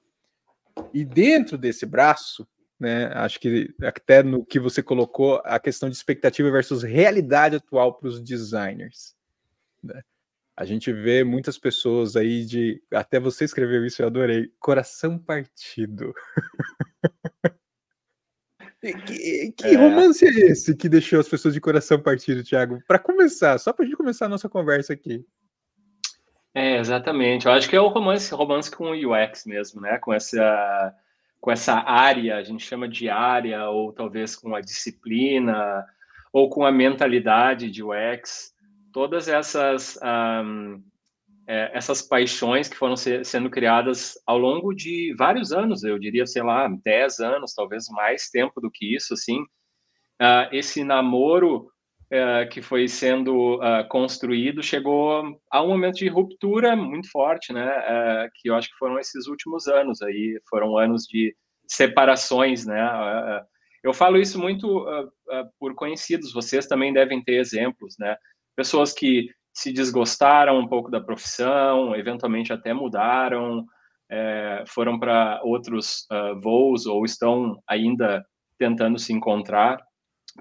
[0.93, 2.47] E dentro desse braço,
[2.79, 7.95] né, acho que até no que você colocou, a questão de expectativa versus realidade atual
[7.95, 9.15] para os designers.
[9.83, 10.03] Né?
[10.57, 12.83] A gente vê muitas pessoas aí de.
[12.93, 14.53] Até você escreveu isso, eu adorei.
[14.59, 16.13] Coração partido.
[19.07, 19.77] que, que é.
[19.77, 22.83] romance é esse que deixou as pessoas de coração partido, Thiago?
[22.87, 25.25] Para começar, só para a gente começar a nossa conversa aqui.
[26.55, 27.47] É, exatamente.
[27.47, 29.99] Eu acho que é o romance, romance com o UX mesmo, né?
[29.99, 30.95] Com essa,
[31.41, 35.85] com essa área, a gente chama de área, ou talvez com a disciplina,
[36.33, 38.53] ou com a mentalidade de UX.
[38.93, 39.99] Todas essas,
[40.45, 40.83] um,
[41.47, 46.27] é, essas paixões que foram ser, sendo criadas ao longo de vários anos, eu diria,
[46.27, 49.41] sei lá, 10 anos, talvez mais tempo do que isso, assim.
[50.21, 51.72] Uh, esse namoro
[52.13, 57.67] uh, que foi sendo uh, construído chegou a um momento de ruptura muito forte, né?
[57.67, 61.35] Uh, que eu acho que foram esses últimos anos aí, foram anos de
[61.67, 63.43] separações, né?
[63.83, 64.85] eu falo isso muito
[65.59, 68.15] por conhecidos, vocês também devem ter exemplos, né?
[68.55, 73.65] Pessoas que se desgostaram um pouco da profissão, eventualmente até mudaram,
[74.11, 78.23] é, foram para outros uh, voos ou estão ainda
[78.59, 79.79] tentando se encontrar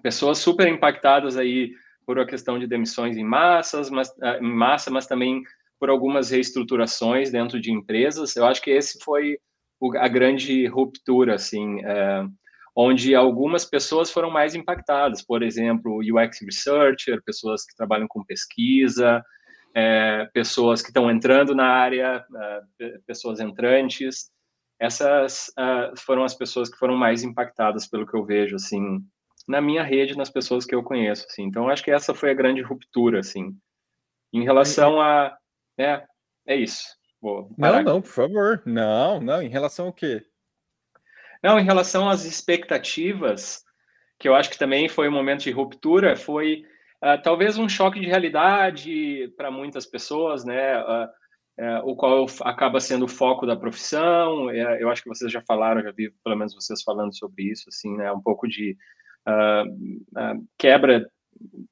[0.02, 1.72] pessoas super impactadas aí
[2.06, 5.44] por a questão de demissões em massas, mas, ah, em massa, mas também
[5.80, 8.36] por algumas reestruturações dentro de empresas.
[8.36, 9.38] Eu acho que esse foi
[9.80, 11.84] o, a grande ruptura, assim.
[11.84, 12.24] É,
[12.76, 19.24] onde algumas pessoas foram mais impactadas, por exemplo, UX Researcher, pessoas que trabalham com pesquisa,
[19.74, 22.24] é, pessoas que estão entrando na área,
[22.80, 24.30] é, pessoas entrantes.
[24.80, 25.52] Essas
[25.98, 29.00] foram as pessoas que foram mais impactadas pelo que eu vejo, assim,
[29.48, 31.44] na minha rede, nas pessoas que eu conheço, assim.
[31.44, 33.56] Então, acho que essa foi a grande ruptura, assim.
[34.34, 35.36] Em relação a...
[35.78, 36.04] É,
[36.48, 36.86] é isso.
[37.22, 38.62] não, não, por favor.
[38.66, 39.42] Não, não.
[39.42, 40.24] Em relação ao quê?
[41.44, 43.64] Não, em relação às expectativas,
[44.20, 46.64] que eu acho que também foi um momento de ruptura, foi
[47.04, 50.80] uh, talvez um choque de realidade para muitas pessoas, né?
[50.84, 51.08] Uh,
[51.60, 54.52] uh, o qual acaba sendo o foco da profissão.
[54.52, 57.98] eu acho que vocês já falaram, já vi pelo menos vocês falando sobre isso, assim,
[57.98, 58.12] né?
[58.12, 58.78] Um pouco de
[60.58, 61.10] quebra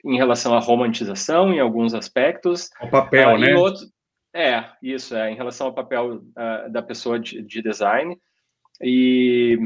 [0.03, 2.69] em relação à romantização em alguns aspectos.
[2.81, 3.55] O papel, né?
[3.55, 3.85] Outro,
[4.33, 6.21] é, isso, é, em relação ao papel
[6.69, 8.17] da pessoa de, de design.
[8.81, 9.57] E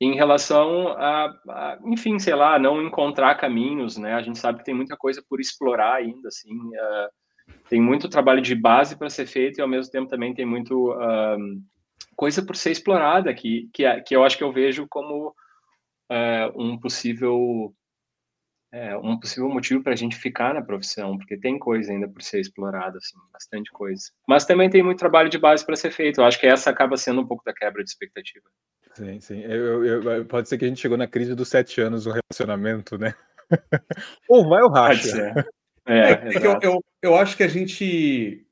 [0.00, 4.14] em relação a, a, enfim, sei lá, não encontrar caminhos, né?
[4.14, 6.54] A gente sabe que tem muita coisa por explorar ainda, assim.
[6.54, 10.44] Uh, tem muito trabalho de base para ser feito e ao mesmo tempo também tem
[10.44, 11.38] muito uh,
[12.16, 15.32] coisa por ser explorada que, que, que eu acho que eu vejo como
[16.12, 17.74] uh, um possível
[18.72, 22.22] é, um possível motivo para a gente ficar na profissão, porque tem coisa ainda por
[22.22, 24.04] ser explorada, assim, bastante coisa.
[24.26, 26.20] Mas também tem muito trabalho de base para ser feito.
[26.20, 28.46] Eu acho que essa acaba sendo um pouco da quebra de expectativa.
[28.94, 29.42] Sim, sim.
[29.42, 32.96] Eu, eu, pode ser que a gente chegou na crise dos sete anos do relacionamento,
[32.96, 33.14] né?
[34.26, 35.34] ou vai ou racha.
[35.86, 38.46] É, é, é eu, eu, eu acho que a gente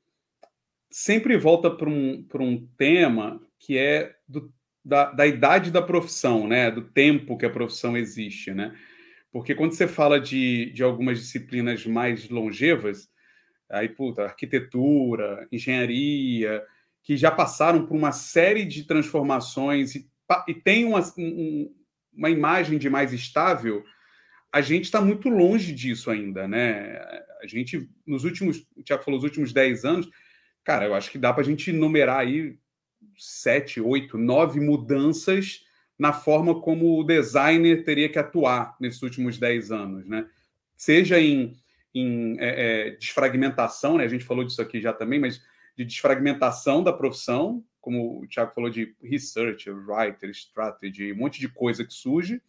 [0.91, 6.71] sempre volta para um, um tema que é do, da, da idade da profissão, né?
[6.71, 8.75] Do tempo que a profissão existe, né?
[9.31, 13.09] Porque quando você fala de, de algumas disciplinas mais longevas,
[13.69, 16.61] aí, puta, arquitetura, engenharia,
[17.03, 20.09] que já passaram por uma série de transformações e,
[20.47, 21.73] e tem uma, um,
[22.13, 23.83] uma imagem de mais estável,
[24.51, 26.99] a gente está muito longe disso ainda, né?
[27.41, 30.09] A gente, nos últimos, o Tiago falou, os últimos 10 anos,
[30.63, 32.57] cara, eu acho que dá para a gente numerar aí
[33.17, 35.65] sete, oito, nove mudanças
[35.97, 40.27] na forma como o designer teria que atuar nesses últimos 10 anos, né?
[40.75, 41.55] Seja em,
[41.93, 44.05] em é, é, desfragmentação, né?
[44.05, 45.41] A gente falou disso aqui já também, mas
[45.77, 51.47] de desfragmentação da profissão, como o Thiago falou de research, writer, strategy, um monte de
[51.47, 52.41] coisa que surge,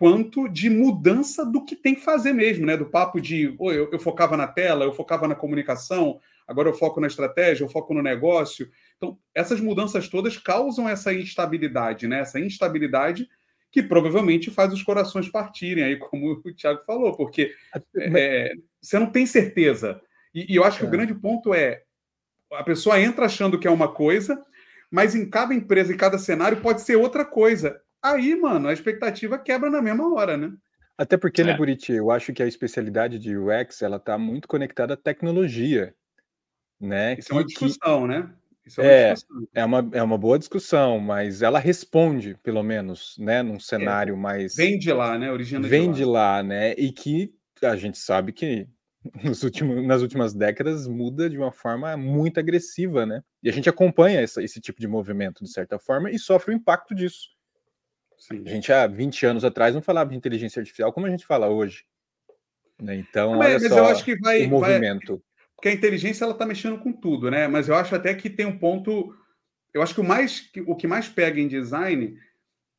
[0.00, 2.74] quanto de mudança do que tem que fazer mesmo, né?
[2.74, 6.72] Do papo de oh, eu, eu focava na tela, eu focava na comunicação, agora eu
[6.72, 8.70] foco na estratégia, eu foco no negócio.
[8.96, 12.20] Então, essas mudanças todas causam essa instabilidade, né?
[12.20, 13.28] Essa instabilidade
[13.70, 17.54] que provavelmente faz os corações partirem, aí, como o Thiago falou, porque
[17.94, 20.00] é, você não tem certeza.
[20.34, 20.88] E, e eu acho que é.
[20.88, 21.82] o grande ponto é
[22.54, 24.42] a pessoa entra achando que é uma coisa,
[24.90, 27.82] mas em cada empresa, em cada cenário, pode ser outra coisa.
[28.02, 30.52] Aí, mano, a expectativa quebra na mesma hora, né?
[30.96, 31.52] Até porque, né, é.
[31.52, 35.94] né, Buriti, eu acho que a especialidade de UX ela está muito conectada à tecnologia.
[36.78, 37.16] Né?
[37.18, 38.08] Isso que, é uma discussão, que...
[38.08, 38.30] né?
[38.66, 39.14] Isso é, é,
[39.54, 44.14] é, uma, é uma boa discussão, mas ela responde, pelo menos, né, num é, cenário
[44.14, 44.54] é, mais.
[44.54, 45.32] Vem de lá, né?
[45.32, 46.42] Origina vem de lá.
[46.42, 46.72] de lá, né?
[46.72, 48.68] E que a gente sabe que
[49.24, 53.22] nos últimos, nas últimas décadas muda de uma forma muito agressiva, né?
[53.42, 56.56] E a gente acompanha essa, esse tipo de movimento, de certa forma, e sofre o
[56.56, 57.28] impacto disso.
[58.20, 58.42] Sim.
[58.46, 61.48] A gente há 20 anos atrás não falava de inteligência artificial como a gente fala
[61.48, 61.84] hoje.
[62.80, 62.96] Né?
[62.96, 65.16] Então, mas, olha mas só eu acho que vai, o movimento.
[65.16, 65.30] Vai
[65.60, 67.46] porque a inteligência ela está mexendo com tudo, né?
[67.46, 69.14] Mas eu acho até que tem um ponto.
[69.74, 72.16] Eu acho que o mais o que mais pega em design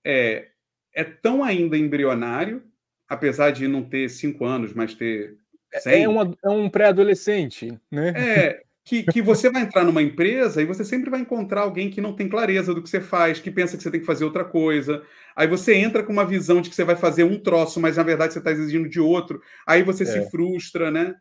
[0.03, 0.47] é
[0.93, 2.63] é tão ainda embrionário,
[3.07, 5.37] apesar de não ter cinco anos, mas ter
[5.79, 5.93] 100.
[5.93, 8.13] É, é, uma, é um pré-adolescente, né?
[8.15, 12.01] É que, que você vai entrar numa empresa e você sempre vai encontrar alguém que
[12.01, 14.43] não tem clareza do que você faz, que pensa que você tem que fazer outra
[14.43, 15.03] coisa.
[15.35, 18.03] Aí você entra com uma visão de que você vai fazer um troço, mas na
[18.03, 19.41] verdade você está exigindo de outro.
[19.67, 20.05] Aí você é.
[20.05, 21.15] se frustra, né?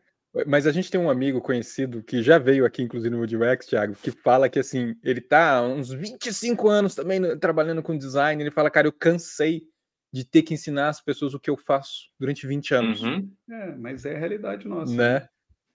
[0.47, 3.95] Mas a gente tem um amigo conhecido que já veio aqui, inclusive no UX, Thiago,
[4.01, 8.41] que fala que assim, ele tá há uns 25 anos também trabalhando com design.
[8.41, 9.63] Ele fala, cara, eu cansei
[10.11, 13.03] de ter que ensinar as pessoas o que eu faço durante 20 anos.
[13.03, 13.29] Uhum.
[13.49, 14.93] É, mas é a realidade nossa.
[14.93, 15.27] Né?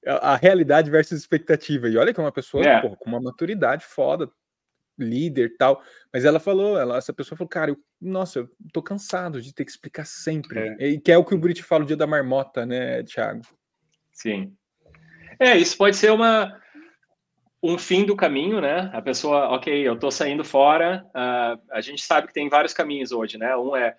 [0.06, 1.88] A, realidade versus expectativa.
[1.88, 2.80] E olha que é uma pessoa é.
[2.80, 4.30] porra, com uma maturidade foda,
[4.98, 5.82] líder tal.
[6.12, 9.64] Mas ela falou, ela, essa pessoa falou, cara, eu, nossa, eu tô cansado de ter
[9.64, 10.76] que explicar sempre.
[10.78, 10.88] É.
[10.88, 13.42] E que é o que o Brit fala o dia da marmota, né, Thiago?
[14.12, 14.54] Sim.
[15.38, 16.58] É, isso pode ser uma
[17.62, 18.90] um fim do caminho, né?
[18.92, 21.04] A pessoa, ok, eu estou saindo fora.
[21.08, 23.56] Uh, a gente sabe que tem vários caminhos hoje, né?
[23.56, 23.96] Um é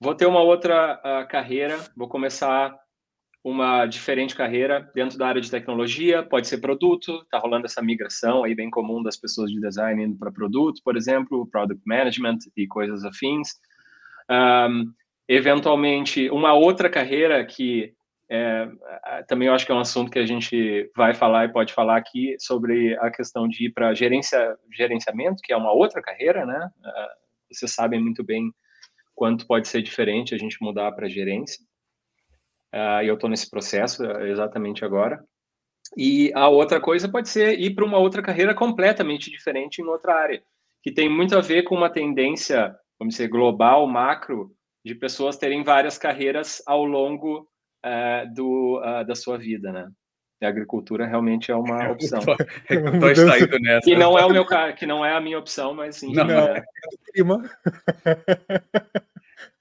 [0.00, 2.74] vou ter uma outra uh, carreira, vou começar
[3.44, 8.42] uma diferente carreira dentro da área de tecnologia, pode ser produto, está rolando essa migração
[8.42, 12.66] aí bem comum das pessoas de design indo para produto, por exemplo, product management e
[12.66, 13.60] coisas afins.
[14.30, 14.90] Um,
[15.28, 17.92] eventualmente, uma outra carreira que
[18.30, 18.66] é,
[19.28, 21.98] também eu acho que é um assunto que a gente vai falar e pode falar
[21.98, 26.70] aqui sobre a questão de ir para gerencia, gerenciamento, que é uma outra carreira, né?
[27.52, 28.50] Vocês sabem muito bem
[29.14, 31.62] quanto pode ser diferente a gente mudar para gerência.
[33.02, 35.22] E eu estou nesse processo exatamente agora.
[35.96, 40.14] E a outra coisa pode ser ir para uma outra carreira completamente diferente em outra
[40.14, 40.42] área,
[40.82, 44.52] que tem muito a ver com uma tendência, vamos dizer, global, macro,
[44.84, 47.48] de pessoas terem várias carreiras ao longo
[47.84, 49.88] uh, do, uh, da sua vida, né?
[50.42, 52.20] E a agricultura realmente é uma opção.
[52.68, 53.80] Estou nessa.
[53.82, 54.44] Que não é o meu
[54.76, 56.12] que não é a minha opção, mas sim.
[56.12, 56.48] Não, não.
[56.48, 56.64] É.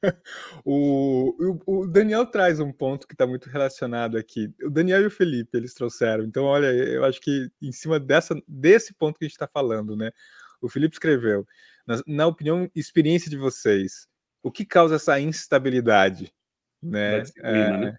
[0.66, 4.54] o, o, Daniel traz um ponto que está muito relacionado aqui.
[4.64, 6.24] O Daniel e o Felipe, eles trouxeram.
[6.24, 9.96] Então, olha, eu acho que em cima dessa, desse ponto que a gente está falando,
[9.96, 10.12] né?
[10.62, 11.46] O Felipe escreveu,
[11.86, 14.08] na, na, opinião, experiência de vocês,
[14.42, 16.34] o que causa essa instabilidade,
[16.82, 17.18] né?
[17.18, 17.88] Da disciplina, né?
[17.88, 17.98] é, né?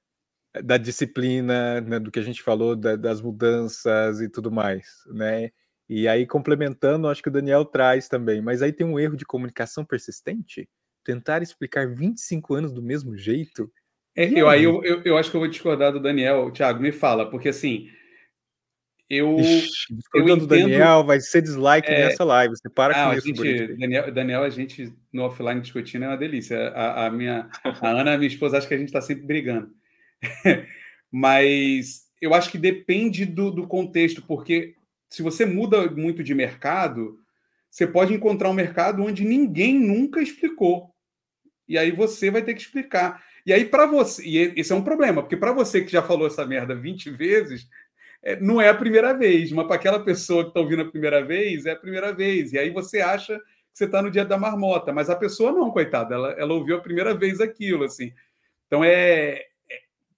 [0.63, 1.99] Da disciplina né?
[1.99, 5.51] do que a gente falou, da, das mudanças e tudo mais, né?
[5.87, 9.27] E aí, complementando, acho que o Daniel traz também, mas aí tem um erro de
[9.27, 10.69] comunicação persistente?
[11.05, 13.71] Tentar explicar 25 anos do mesmo jeito?
[14.17, 16.51] É, eu, aí eu, eu, eu, acho que eu vou discordar do Daniel.
[16.51, 17.89] Thiago, me fala, porque assim.
[19.11, 19.39] Eu.
[19.39, 20.39] Ixi, entendo...
[20.39, 22.07] do Daniel, vai ser dislike é...
[22.07, 22.57] nessa live.
[22.57, 26.17] Você para ah, com isso, gente, Daniel, Daniel, a gente no offline discutindo é uma
[26.17, 26.69] delícia.
[26.69, 29.71] A, a minha, a Ana, minha esposa, acho que a gente está sempre brigando.
[31.13, 34.75] Mas eu acho que depende do, do contexto, porque
[35.11, 37.19] se você muda muito de mercado,
[37.71, 40.94] você pode encontrar um mercado onde ninguém nunca explicou.
[41.69, 43.23] E aí você vai ter que explicar.
[43.47, 46.27] E aí, para você, e esse é um problema, porque para você que já falou
[46.27, 47.69] essa merda 20 vezes,
[48.23, 51.23] é, não é a primeira vez, mas para aquela pessoa que está ouvindo a primeira
[51.23, 52.53] vez, é a primeira vez.
[52.53, 53.45] E aí você acha que
[53.79, 56.81] você está no dia da marmota, mas a pessoa não, coitada, ela, ela ouviu a
[56.81, 58.13] primeira vez aquilo, assim.
[58.67, 59.45] Então é, é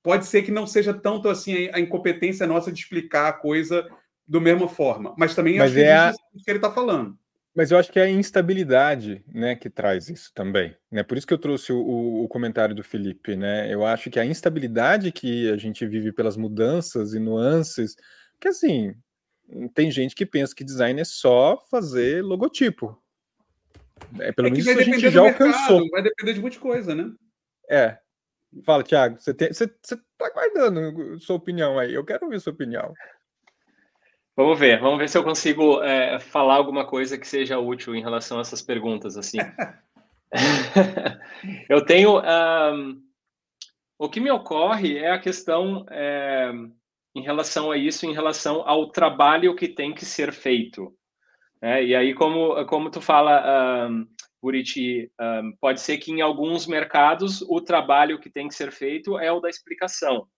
[0.03, 3.85] pode ser que não seja tanto assim a incompetência nossa de explicar a coisa
[4.27, 7.19] da mesma forma, mas também mas acho é que é que ele está falando.
[7.57, 11.03] Mas eu acho que é a instabilidade, né, que traz isso também, né?
[11.03, 13.73] Por isso que eu trouxe o, o, comentário do Felipe, né?
[13.73, 17.97] Eu acho que a instabilidade que a gente vive pelas mudanças e nuances,
[18.39, 18.95] que assim,
[19.73, 23.03] tem gente que pensa que design é só fazer logotipo.
[24.21, 25.89] É, pelo é menos isso a gente já mercado, alcançou.
[25.89, 27.11] Vai depender de muita coisa, né?
[27.71, 27.97] É.
[28.67, 31.95] Fala, Thiago, você, tem, você, você tá guardando sua opinião aí.
[31.95, 32.93] Eu quero ouvir sua opinião.
[34.37, 38.03] Vamos ver, vamos ver se eu consigo é, falar alguma coisa que seja útil em
[38.03, 39.39] relação a essas perguntas, assim.
[41.71, 42.21] eu tenho...
[42.21, 43.03] Um,
[43.99, 46.53] o que me ocorre é a questão é,
[47.15, 50.95] em relação a isso, em relação ao trabalho que tem que ser feito.
[51.63, 54.07] É, e aí, como, como tu fala, um,
[54.43, 59.19] Buriti, um, pode ser que em alguns mercados o trabalho que tem que ser feito
[59.19, 60.29] é o da explicação.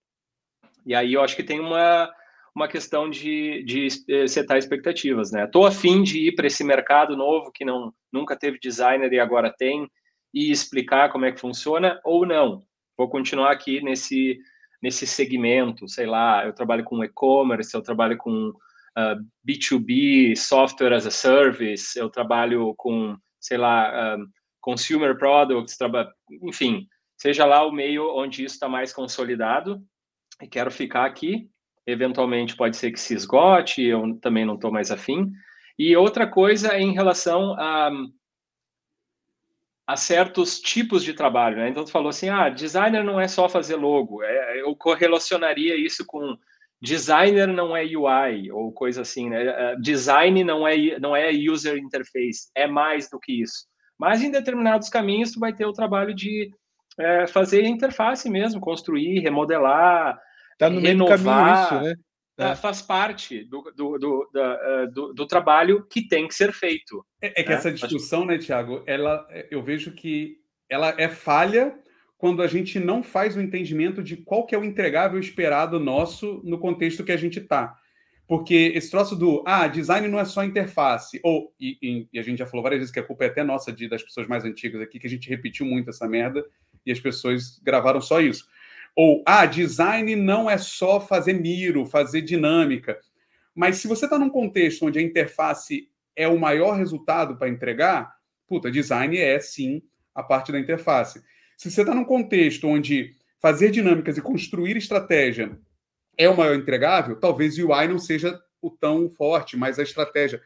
[0.86, 2.08] E aí eu acho que tem uma
[2.54, 5.44] uma questão de, de eh, setar expectativas, né?
[5.44, 9.54] Estou afim de ir para esse mercado novo que não nunca teve designer e agora
[9.56, 9.88] tem
[10.32, 12.64] e explicar como é que funciona ou não.
[12.96, 14.38] Vou continuar aqui nesse
[14.80, 18.54] nesse segmento, sei lá, eu trabalho com e-commerce, eu trabalho com uh,
[18.94, 24.24] ah, B2B, software as a service, eu trabalho com, sei lá, uh,
[24.60, 25.76] consumer products,
[26.42, 29.82] enfim, seja lá o meio onde isso está mais consolidado
[30.40, 31.50] e quero ficar aqui
[31.88, 35.32] eventualmente pode ser que se esgote, eu também não estou mais afim.
[35.78, 37.90] E outra coisa é em relação a,
[39.86, 41.68] a certos tipos de trabalho, né?
[41.70, 44.22] Então, tu falou assim, ah, designer não é só fazer logo.
[44.22, 46.36] É, eu correlacionaria isso com
[46.80, 49.46] designer não é UI, ou coisa assim, né?
[49.46, 53.66] É, design não é, não é user interface, é mais do que isso.
[53.98, 56.52] Mas em determinados caminhos, tu vai ter o trabalho de
[56.98, 60.20] é, fazer interface mesmo, construir, remodelar,
[60.58, 61.94] Tá no renovar, meio do caminho isso, né?
[62.40, 62.54] É.
[62.54, 67.04] Faz parte do, do, do, eh, do, do, trabalho que tem que ser feito.
[67.20, 67.56] É, é que né?
[67.56, 70.36] essa discussão, né, Tiago, ela, eu vejo que
[70.68, 71.76] ela é falha
[72.16, 76.40] quando a gente não faz o entendimento de qual que é o entregável esperado nosso
[76.44, 77.74] no contexto que a gente está.
[78.28, 82.38] Porque esse troço do ah, design não é só interface, ou e, e, a gente
[82.38, 84.82] já falou várias vezes que a culpa é até nossa de, das pessoas mais antigas
[84.82, 86.44] aqui, que a gente repetiu muito essa merda
[86.84, 88.44] e as pessoas gravaram só isso.
[88.94, 92.98] Ou, ah, design não é só fazer miro, fazer dinâmica.
[93.54, 98.12] Mas se você está num contexto onde a interface é o maior resultado para entregar,
[98.46, 99.82] puta, design é sim
[100.14, 101.22] a parte da interface.
[101.56, 105.58] Se você está num contexto onde fazer dinâmicas e construir estratégia
[106.16, 110.40] é o maior entregável, talvez o UI não seja o tão forte, mas a estratégia.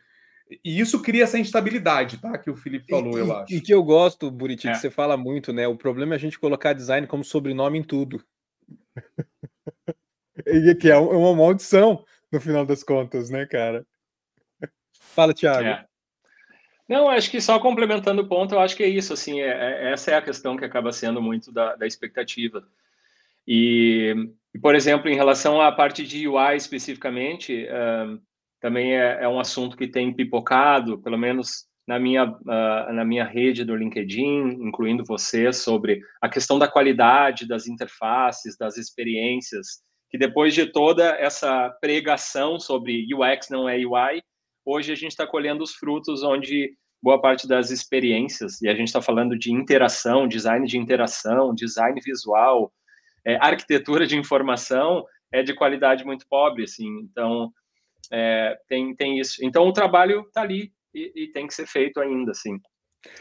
[0.64, 2.36] E isso cria essa instabilidade, tá?
[2.36, 3.54] Que o Felipe falou, e, eu acho.
[3.54, 4.72] E que eu gosto, Buriti, é.
[4.72, 5.66] que você fala muito, né?
[5.66, 8.22] O problema é a gente colocar design como sobrenome em tudo.
[10.46, 13.86] E que é, é uma maldição, no final das contas, né, cara?
[14.92, 15.64] Fala, Thiago.
[15.64, 15.86] É.
[16.88, 19.92] Não, acho que só complementando o ponto, eu acho que é isso, assim, é, é,
[19.92, 22.66] essa é a questão que acaba sendo muito da, da expectativa.
[23.46, 24.14] E,
[24.60, 28.20] por exemplo, em relação à parte de UI especificamente, uh,
[28.60, 33.22] também é, é, um assunto que tem pipocado, pelo menos na minha, uh, na minha
[33.22, 40.16] rede do LinkedIn, incluindo você, sobre a questão da qualidade das interfaces, das experiências, que
[40.16, 44.22] depois de toda essa pregação sobre UX não é UI,
[44.64, 48.86] hoje a gente está colhendo os frutos onde boa parte das experiências, e a gente
[48.86, 52.72] está falando de interação, design de interação, design visual,
[53.22, 57.52] é, arquitetura de informação, é de qualidade muito pobre, assim, então
[58.10, 59.44] é, tem, tem isso.
[59.44, 62.58] Então o trabalho está ali e, e, tem que ser feito ainda, assim.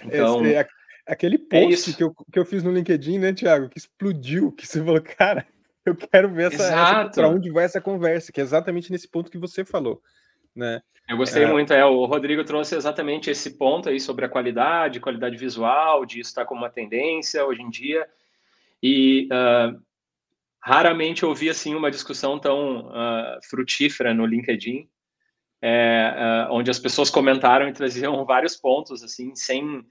[0.04, 0.68] Então, é,
[1.08, 4.52] aquele é post é que, eu, que eu fiz no LinkedIn, né, Tiago, que explodiu,
[4.52, 5.48] que você falou, cara,
[5.86, 9.32] eu quero ver essa, essa para onde vai essa conversa, que é exatamente nesse ponto
[9.32, 10.02] que você falou.
[10.56, 10.82] Né?
[11.08, 11.48] Eu gostei é...
[11.48, 16.20] muito, é, o Rodrigo trouxe exatamente esse ponto aí sobre a qualidade, qualidade visual, de
[16.20, 18.08] isso estar como uma tendência hoje em dia,
[18.82, 19.82] e uh,
[20.62, 24.88] raramente ouvi assim uma discussão tão uh, frutífera no LinkedIn,
[25.62, 29.84] é, uh, onde as pessoas comentaram e traziam vários pontos assim, sem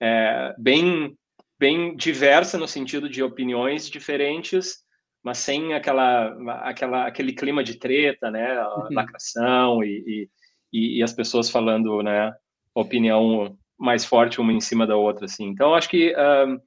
[0.00, 1.16] é, bem
[1.58, 4.84] bem diversa no sentido de opiniões diferentes,
[5.22, 6.28] mas sem aquela,
[6.62, 8.88] aquela, aquele clima de treta, né, uhum.
[8.92, 10.28] lacração e,
[10.72, 12.32] e, e, as pessoas falando, né,
[12.72, 15.46] opinião mais forte uma em cima da outra, assim.
[15.46, 16.60] Então, acho que, um,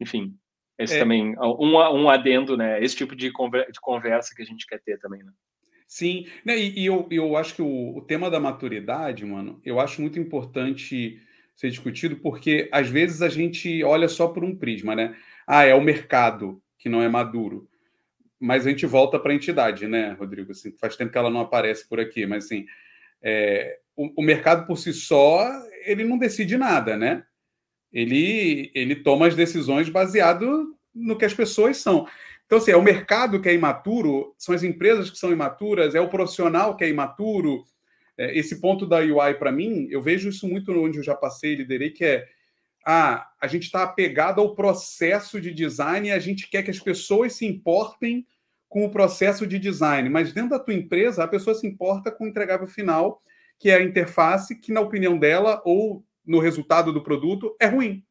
[0.00, 0.34] enfim,
[0.78, 0.98] esse é.
[0.98, 3.30] também, um, um adendo, né, esse tipo de
[3.80, 5.32] conversa que a gente quer ter também, né.
[5.88, 9.80] Sim, né, e, e eu, eu acho que o, o tema da maturidade, mano, eu
[9.80, 11.20] acho muito importante
[11.56, 15.16] ser discutido, porque às vezes a gente olha só por um prisma, né?
[15.46, 17.68] Ah, é o mercado que não é maduro
[18.40, 20.52] mas a gente volta para a entidade, né, Rodrigo?
[20.52, 22.66] Assim, faz tempo que ela não aparece por aqui, mas assim,
[23.20, 25.50] é, o, o, mercado por si só
[25.84, 27.24] ele não decide nada, né?
[27.92, 32.06] Ele, ele toma as decisões baseado no que as pessoas são.
[32.48, 36.00] Então, assim, é o mercado que é imaturo, são as empresas que são imaturas, é
[36.00, 37.62] o profissional que é imaturo.
[38.16, 41.54] É, esse ponto da UI, para mim, eu vejo isso muito onde eu já passei,
[41.54, 42.26] liderei, que é
[42.86, 46.80] ah, a gente está apegado ao processo de design e a gente quer que as
[46.80, 48.26] pessoas se importem
[48.66, 52.24] com o processo de design, mas dentro da tua empresa a pessoa se importa com
[52.24, 53.20] o entregável final,
[53.58, 58.02] que é a interface, que na opinião dela ou no resultado do produto é ruim.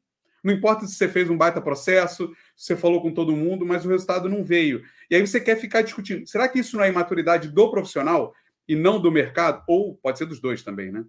[0.43, 3.89] Não importa se você fez um baita processo, você falou com todo mundo, mas o
[3.89, 4.83] resultado não veio.
[5.11, 6.25] E aí você quer ficar discutindo.
[6.25, 8.33] Será que isso não é imaturidade do profissional
[8.67, 9.63] e não do mercado?
[9.67, 11.05] Ou pode ser dos dois também, né?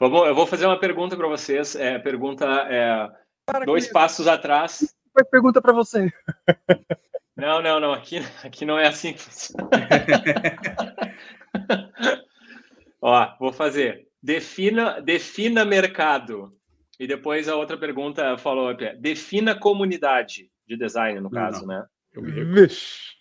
[0.00, 1.76] Vamos, eu vou fazer uma pergunta para vocês.
[1.76, 3.08] É, pergunta é,
[3.64, 4.92] dois passos atrás.
[5.12, 6.12] Foi pergunta para você.
[7.36, 7.94] Não, não, não.
[7.94, 9.70] Aqui, aqui não é assim que funciona.
[13.00, 14.06] Ó, vou fazer.
[14.22, 16.54] Defina, defina mercado.
[17.00, 21.78] E depois a outra pergunta falou é: defina comunidade de design, no caso, não.
[21.78, 21.86] né?
[22.14, 23.14] Vixe,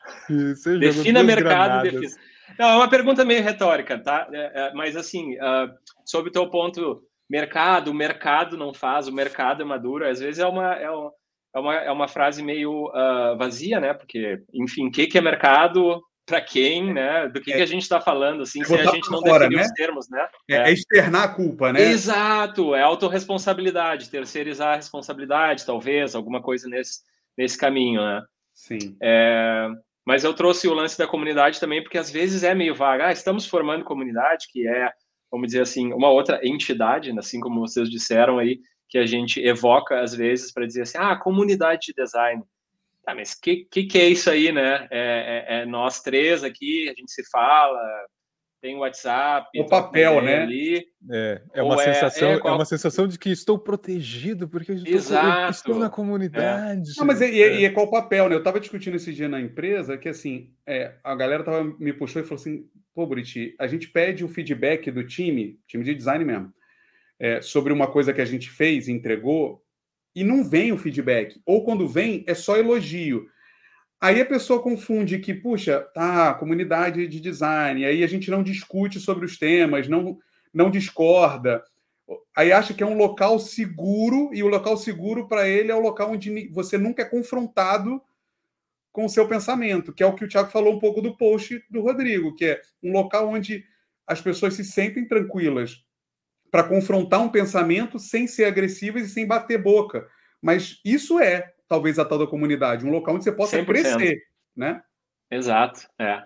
[0.77, 2.11] defina mercado, defina.
[2.57, 4.27] Não, é uma pergunta meio retórica, tá?
[4.33, 5.71] É, é, mas assim, uh,
[6.05, 10.39] sobre o teu ponto, mercado, o mercado não faz, o mercado é maduro, às vezes
[10.39, 11.11] é uma, é uma,
[11.55, 13.93] é uma, é uma frase meio uh, vazia, né?
[13.93, 17.27] Porque, enfim, o que, que é mercado, para quem, né?
[17.27, 19.57] Do que, é, que a gente está falando, assim, se a gente não fora, definiu
[19.57, 19.63] né?
[19.65, 20.27] os termos, né?
[20.47, 21.81] É, é, externar a culpa, né?
[21.81, 26.99] Exato, é autorresponsabilidade, terceirizar a responsabilidade, talvez, alguma coisa nesse,
[27.35, 28.21] nesse caminho, né?
[28.53, 28.95] Sim.
[29.01, 29.69] É,
[30.05, 33.07] mas eu trouxe o lance da comunidade também, porque às vezes é meio vaga.
[33.07, 34.91] Ah, estamos formando comunidade, que é,
[35.31, 39.99] vamos dizer assim, uma outra entidade, assim como vocês disseram aí, que a gente evoca
[39.99, 42.43] às vezes para dizer assim, ah, comunidade de design.
[43.09, 44.87] Tá, mas o que, que, que, é isso aí, né?
[44.91, 47.79] É, é, é, nós três aqui, a gente se fala,
[48.61, 49.47] tem o WhatsApp.
[49.59, 50.43] O papel, né?
[50.43, 52.53] Ali, é, é uma, é, sensação, é, qual...
[52.53, 55.17] é, uma sensação de que estou protegido, porque eu estou,
[55.49, 56.91] estou na comunidade.
[56.99, 57.69] Não, mas e, é.
[57.71, 58.35] qual o papel, né?
[58.35, 60.53] Eu estava discutindo esse dia na empresa que, assim,
[61.03, 64.91] a galera tava, me puxou e falou assim, pô, Buriti, a gente pede o feedback
[64.91, 66.53] do time, time de design mesmo,
[67.41, 69.63] sobre uma coisa que a gente fez entregou,
[70.15, 71.39] e não vem o feedback.
[71.45, 73.27] Ou quando vem, é só elogio.
[74.01, 78.99] Aí a pessoa confunde que, puxa, tá, comunidade de design, aí a gente não discute
[78.99, 80.17] sobre os temas, não,
[80.53, 81.61] não discorda.
[82.35, 85.81] Aí acha que é um local seguro, e o local seguro para ele é o
[85.81, 88.01] local onde você nunca é confrontado
[88.91, 91.61] com o seu pensamento, que é o que o Tiago falou um pouco do post
[91.69, 93.65] do Rodrigo, que é um local onde
[94.07, 95.83] as pessoas se sentem tranquilas
[96.51, 100.07] para confrontar um pensamento sem ser agressivas e sem bater boca.
[100.41, 103.65] Mas isso é, talvez, a tal da comunidade, um local onde você possa 100%.
[103.65, 104.23] crescer,
[104.55, 104.81] né?
[105.29, 106.23] Exato, é.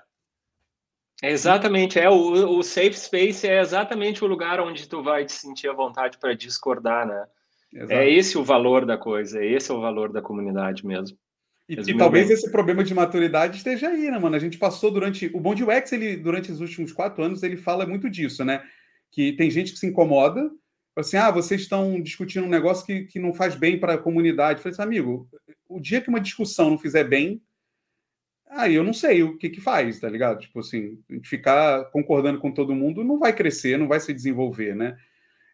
[1.21, 5.33] é exatamente, é o, o safe space é exatamente o lugar onde tu vai te
[5.33, 7.25] sentir à vontade para discordar, né?
[7.73, 7.93] É Exato.
[7.93, 11.17] É esse o valor da coisa, esse é o valor da comunidade mesmo.
[11.67, 14.35] E, e talvez esse problema de maturidade esteja aí, né, mano?
[14.35, 15.31] A gente passou durante.
[15.33, 18.61] O Bond UX, ele, durante os últimos quatro anos, ele fala muito disso, né?
[19.13, 20.51] Que tem gente que se incomoda,
[20.95, 24.59] assim, ah, vocês estão discutindo um negócio que, que não faz bem para a comunidade.
[24.59, 25.29] Eu falei assim, amigo,
[25.69, 27.41] o dia que uma discussão não fizer bem,
[28.49, 30.39] aí eu não sei o que que faz, tá ligado?
[30.39, 34.97] Tipo assim, ficar concordando com todo mundo não vai crescer, não vai se desenvolver, né?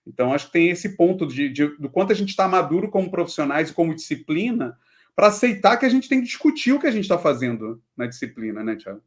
[0.05, 3.11] Então, acho que tem esse ponto de, de do quanto a gente está maduro como
[3.11, 4.77] profissionais e como disciplina
[5.15, 8.07] para aceitar que a gente tem que discutir o que a gente está fazendo na
[8.07, 9.03] disciplina, né, Tiago?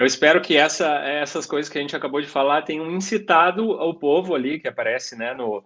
[0.00, 3.92] Eu espero que essa, essas coisas que a gente acabou de falar tenham incitado o
[3.92, 5.62] povo ali, que aparece né, no,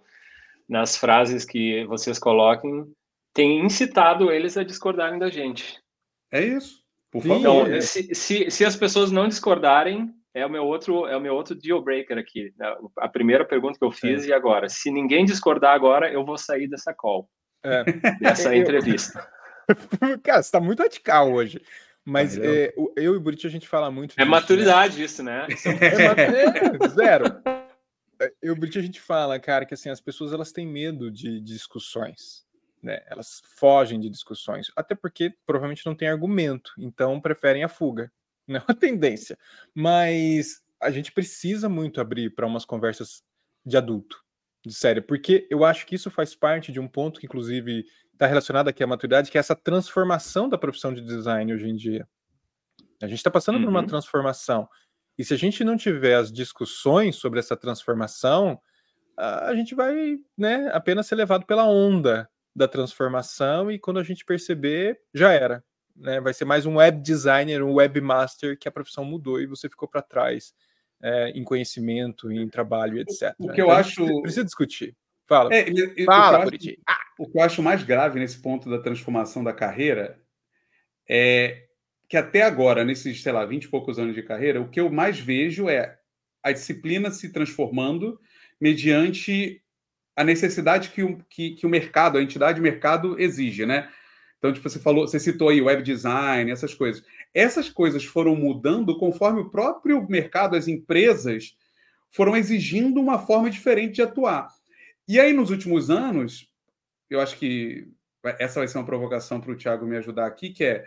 [0.68, 2.84] nas frases que vocês coloquem,
[3.32, 5.80] tenham incitado eles a discordarem da gente.
[6.32, 6.82] É isso.
[7.12, 7.38] Por favor.
[7.38, 7.80] Então, é.
[7.80, 11.54] se, se, se, as pessoas não discordarem, é o meu outro, é o meu outro
[11.54, 12.52] deal breaker aqui.
[12.58, 12.74] Né?
[12.98, 14.30] A primeira pergunta que eu fiz é.
[14.30, 14.68] e agora.
[14.68, 17.30] Se ninguém discordar agora, eu vou sair dessa call.
[17.62, 17.84] É.
[18.20, 19.30] Dessa entrevista.
[20.24, 21.62] Cara, você está muito radical hoje.
[22.04, 24.12] Mas é, eu e o Buriti a gente fala muito.
[24.12, 25.04] É disso, maturidade né?
[25.04, 25.46] isso, né?
[25.64, 27.42] É, é, zero.
[28.42, 31.10] Eu e o Buriti a gente fala, cara, que assim, as pessoas elas têm medo
[31.10, 32.44] de, de discussões.
[32.82, 33.00] Né?
[33.06, 38.12] Elas fogem de discussões, até porque provavelmente não tem argumento, então preferem a fuga.
[38.46, 39.38] Não é uma tendência.
[39.74, 43.22] Mas a gente precisa muito abrir para umas conversas
[43.64, 44.22] de adulto,
[44.64, 48.26] de sério, porque eu acho que isso faz parte de um ponto que, inclusive, está
[48.26, 52.08] relacionado aqui à maturidade, que é essa transformação da profissão de design hoje em dia.
[53.02, 53.62] A gente está passando uhum.
[53.62, 53.86] por uma uhum.
[53.86, 54.68] transformação.
[55.18, 58.58] E se a gente não tiver as discussões sobre essa transformação,
[59.16, 64.24] a gente vai né, apenas ser levado pela onda da transformação e quando a gente
[64.24, 65.62] perceber, já era.
[65.94, 66.20] Né?
[66.20, 69.88] Vai ser mais um web designer, um webmaster que a profissão mudou e você ficou
[69.88, 70.54] para trás
[71.04, 73.34] é, em conhecimento, em trabalho, etc.
[73.38, 74.22] O que eu então, acho.
[74.22, 74.96] Precisa discutir.
[75.26, 75.54] Fala.
[75.54, 75.66] É,
[76.06, 77.00] Fala, o que, acho, ah!
[77.18, 80.18] o que eu acho mais grave nesse ponto da transformação da carreira
[81.06, 81.64] é
[82.08, 84.90] que até agora, nesses, sei lá, 20 e poucos anos de carreira, o que eu
[84.90, 85.98] mais vejo é
[86.42, 88.18] a disciplina se transformando
[88.58, 89.60] mediante
[90.16, 93.90] a necessidade que o, que, que o mercado, a entidade mercado exige, né?
[94.38, 97.02] Então, tipo, você falou, você citou aí web design, essas coisas.
[97.34, 101.56] Essas coisas foram mudando conforme o próprio mercado, as empresas
[102.10, 104.48] foram exigindo uma forma diferente de atuar.
[105.08, 106.48] E aí, nos últimos anos,
[107.10, 107.88] eu acho que
[108.38, 110.84] essa vai ser uma provocação para o Thiago me ajudar aqui, que é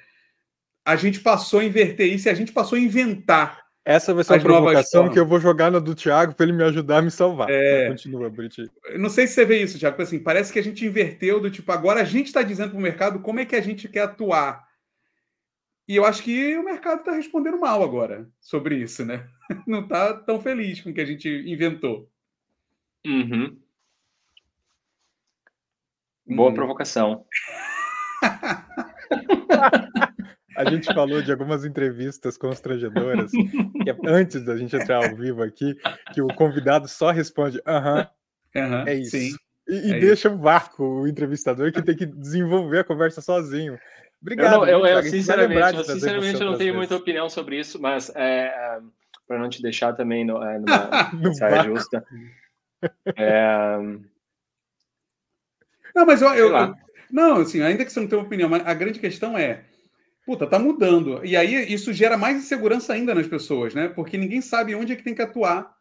[0.85, 3.67] a gente passou a inverter isso e a gente passou a inventar.
[3.83, 6.63] Essa vai ser uma provocação que eu vou jogar na do Thiago para ele me
[6.63, 7.49] ajudar a me salvar.
[7.49, 7.89] É...
[7.89, 8.69] Continua, Brit.
[8.97, 10.01] Não sei se você vê isso, Thiago.
[10.01, 12.81] Assim, parece que a gente inverteu do tipo, agora a gente está dizendo para o
[12.81, 14.66] mercado como é que a gente quer atuar.
[15.87, 19.27] E eu acho que o mercado está respondendo mal agora sobre isso, né?
[19.65, 22.11] Não está tão feliz com o que a gente inventou.
[23.05, 23.57] Uhum.
[26.25, 26.53] Boa hum.
[26.53, 27.25] provocação.
[30.57, 35.43] A gente falou de algumas entrevistas constrangedoras, que é antes da gente entrar ao vivo
[35.43, 35.77] aqui,
[36.11, 39.11] que o convidado só responde aham, uh -huh, uh -huh, é isso.
[39.11, 39.35] Sim,
[39.67, 40.35] e, e é deixa isso.
[40.35, 43.77] o vácuo, o entrevistador, que tem que desenvolver a conversa sozinho.
[44.21, 44.67] Obrigado.
[44.67, 48.11] Eu, não, eu, eu sinceramente, eu, sinceramente eu não tenho muita opinião sobre isso, mas
[48.15, 48.79] é, é
[49.27, 52.05] para não te deixar também no, é, numa saia justa.
[53.15, 53.75] É,
[55.97, 56.75] não, mas eu, eu, eu,
[57.09, 59.63] Não, assim, ainda que você não tenha opinião, mas a grande questão é.
[60.23, 61.25] Puta, tá mudando.
[61.25, 63.87] E aí isso gera mais insegurança ainda nas pessoas, né?
[63.87, 65.73] Porque ninguém sabe onde é que tem que atuar.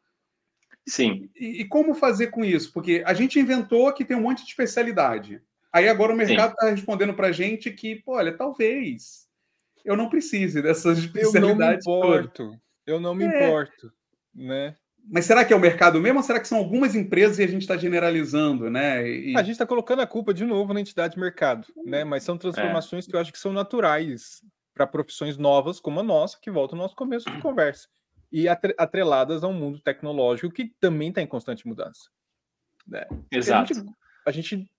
[0.89, 1.29] Sim.
[1.37, 2.73] E, e como fazer com isso?
[2.73, 5.43] Porque a gente inventou que tem um monte de especialidade.
[5.77, 9.29] Aí agora o mercado está respondendo para a gente que, pô, olha, talvez
[9.85, 11.85] eu não precise dessas especialidades.
[11.87, 12.45] Eu não me importo.
[12.45, 12.61] Todas.
[12.87, 13.47] Eu não me é.
[13.47, 13.93] importo,
[14.35, 14.75] né?
[15.07, 17.47] Mas será que é o mercado mesmo ou será que são algumas empresas e a
[17.47, 19.07] gente está generalizando, né?
[19.07, 19.37] E...
[19.37, 22.05] A gente está colocando a culpa de novo na entidade mercado, né?
[22.05, 23.11] Mas são transformações é.
[23.11, 26.81] que eu acho que são naturais para profissões novas como a nossa, que volta ao
[26.81, 27.87] nosso começo de conversa.
[28.33, 32.09] E atreladas a um mundo tecnológico que também está em constante mudança.
[32.87, 33.07] Né?
[33.31, 33.73] Exato.
[33.73, 33.91] A gente,
[34.27, 34.71] a gente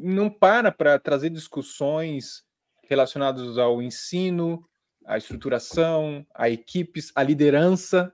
[0.00, 2.44] não para para trazer discussões
[2.88, 4.64] relacionadas ao ensino,
[5.04, 8.12] à estruturação, a equipes, a liderança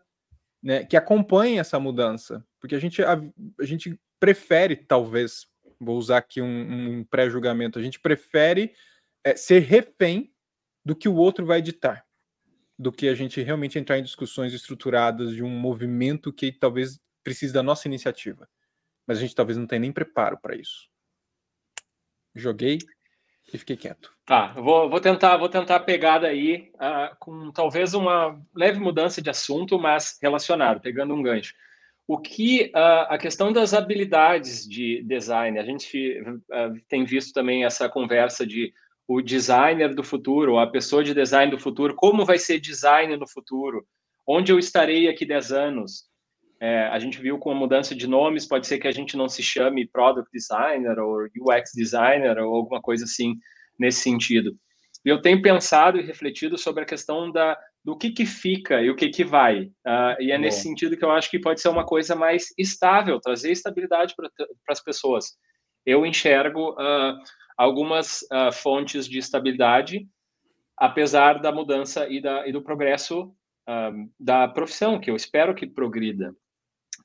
[0.63, 3.21] né, que acompanhem essa mudança, porque a gente, a,
[3.59, 5.47] a gente prefere, talvez,
[5.81, 8.73] vou usar aqui um, um pré-julgamento, a gente prefere
[9.25, 10.33] é, ser refém
[10.85, 12.05] do que o outro vai editar,
[12.79, 17.53] do que a gente realmente entrar em discussões estruturadas de um movimento que talvez precise
[17.53, 18.49] da nossa iniciativa.
[19.07, 20.92] Mas a gente talvez não tenha nem preparo para isso.
[22.35, 22.79] Joguei
[23.53, 24.13] e fiquei quieto.
[24.25, 29.31] Tá, vou, vou tentar vou tentar pegar daí uh, com talvez uma leve mudança de
[29.31, 31.55] assunto, mas relacionado, pegando um gancho.
[32.07, 37.65] O que uh, a questão das habilidades de design, a gente uh, tem visto também
[37.65, 38.73] essa conversa de
[39.07, 43.29] o designer do futuro, a pessoa de design do futuro, como vai ser design no
[43.29, 43.87] futuro,
[44.27, 46.05] onde eu estarei aqui 10 anos.
[46.63, 49.29] É, a gente viu com a mudança de nomes, pode ser que a gente não
[49.29, 53.35] se chame product designer ou UX designer ou alguma coisa assim
[53.77, 54.57] nesse sentido.
[55.05, 58.95] Eu tenho pensado e refletido sobre a questão da, do que, que fica e o
[58.95, 59.65] que, que vai.
[59.85, 60.43] Uh, e é Bom.
[60.43, 64.31] nesse sentido que eu acho que pode ser uma coisa mais estável, trazer estabilidade para
[64.69, 65.37] as pessoas.
[65.85, 67.19] Eu enxergo uh,
[67.59, 70.07] algumas uh, fontes de estabilidade,
[70.77, 73.35] apesar da mudança e, da, e do progresso
[74.19, 76.35] da profissão, que eu espero que progrida.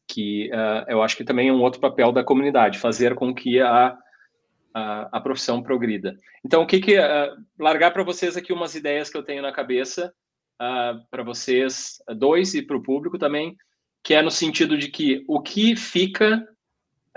[0.08, 0.50] Que
[0.88, 3.98] eu acho que também é um outro papel da comunidade, fazer com que a
[4.78, 6.16] a, a profissão progrida.
[6.46, 9.52] Então, o que que uh, largar para vocês aqui umas ideias que eu tenho na
[9.52, 10.14] cabeça
[10.62, 13.56] uh, para vocês dois e para o público também,
[14.04, 16.48] que é no sentido de que o que fica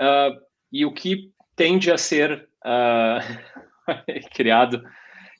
[0.00, 0.40] uh,
[0.72, 2.48] e o que tende a ser
[4.34, 4.82] criado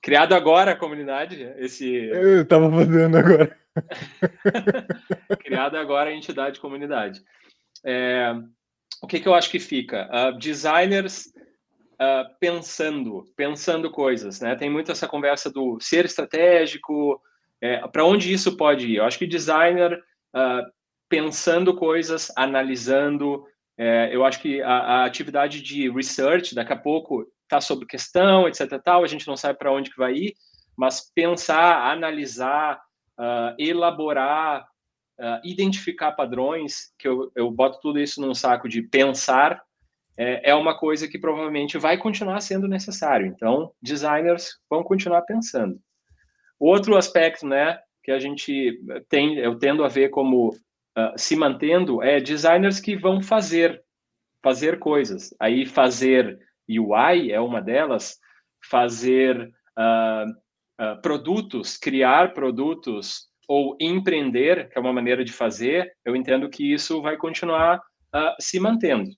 [0.03, 3.60] criado agora a comunidade esse eu estava fazendo agora
[5.41, 7.23] criado agora a entidade comunidade
[7.85, 8.35] é,
[9.03, 11.27] o que, que eu acho que fica uh, designers
[11.95, 14.55] uh, pensando, pensando coisas, né?
[14.57, 17.21] Tem muito essa conversa do ser estratégico,
[17.61, 18.97] é, para onde isso pode ir?
[18.97, 19.95] Eu acho que designer
[20.35, 20.71] uh,
[21.09, 23.45] pensando coisas, analisando,
[23.77, 28.47] é, eu acho que a, a, atividade de research daqui a pouco está sob questão,
[28.47, 28.81] etc.
[28.83, 30.35] Tal, a gente não sabe para onde que vai ir,
[30.77, 32.81] mas pensar, analisar,
[33.21, 34.67] uh, elaborar,
[35.21, 39.63] uh, identificar padrões, que eu, eu boto tudo isso num saco de pensar,
[40.17, 43.27] é, é uma coisa que provavelmente vai continuar sendo necessário.
[43.27, 45.79] Então, designers vão continuar pensando.
[46.59, 52.03] Outro aspecto, né, que a gente tem, eu tendo a ver como uh, se mantendo,
[52.03, 53.83] é designers que vão fazer,
[54.43, 55.35] fazer coisas.
[55.41, 58.19] Aí fazer UI é uma delas,
[58.69, 60.41] fazer uh,
[60.81, 66.73] uh, produtos, criar produtos ou empreender, que é uma maneira de fazer, eu entendo que
[66.73, 67.81] isso vai continuar
[68.41, 69.09] se mantendo.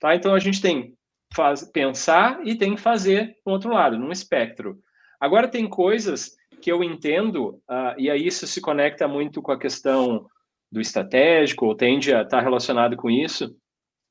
[0.00, 0.14] Tá?
[0.14, 0.92] Então, a gente tem
[1.34, 4.78] faz, pensar e tem fazer do outro lado, num espectro.
[5.20, 9.58] Agora, tem coisas que eu entendo, uh, e aí isso se conecta muito com a
[9.58, 10.26] questão
[10.70, 13.54] do estratégico, ou tende a estar relacionado com isso,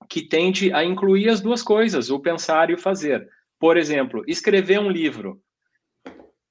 [0.09, 3.27] que tende a incluir as duas coisas, o pensar e o fazer.
[3.59, 5.39] Por exemplo, escrever um livro.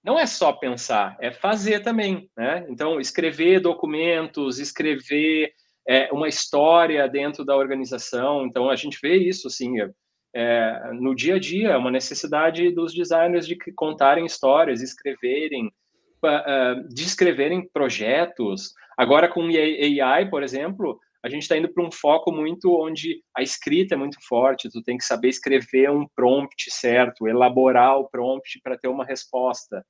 [0.02, 2.64] Não é só pensar, é fazer também, né?
[2.68, 5.52] Então, escrever documentos, escrever
[5.86, 8.46] é, uma história dentro da organização.
[8.46, 9.90] Então, a gente vê isso, assim, é,
[10.34, 16.88] é no dia a dia, é uma necessidade dos designers de contarem histórias, escreverem, uh,
[16.94, 18.72] descreverem projetos.
[18.96, 23.42] Agora, com AI, por exemplo, a gente está indo para um foco muito onde a
[23.42, 28.60] escrita é muito forte, tu tem que saber escrever um prompt certo, elaborar o prompt
[28.62, 29.84] para ter uma resposta.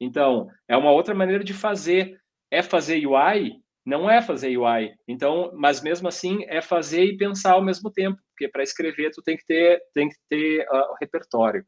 [0.00, 2.18] Então, é uma outra maneira de fazer.
[2.50, 4.94] É fazer UI, não é fazer UI.
[5.06, 9.22] Então, mas mesmo assim é fazer e pensar ao mesmo tempo, porque para escrever tu
[9.22, 11.64] tem que ter tem que ter uh, o repertório.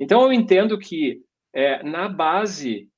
[0.00, 1.20] Então eu entendo que
[1.54, 2.88] é, na base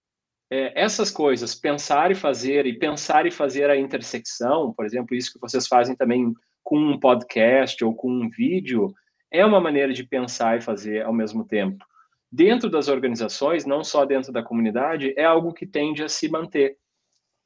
[0.50, 5.32] é, essas coisas, pensar e fazer e pensar e fazer a intersecção, por exemplo, isso
[5.32, 6.32] que vocês fazem também
[6.62, 8.92] com um podcast ou com um vídeo,
[9.30, 11.84] é uma maneira de pensar e fazer ao mesmo tempo.
[12.30, 16.76] Dentro das organizações, não só dentro da comunidade, é algo que tende a se manter.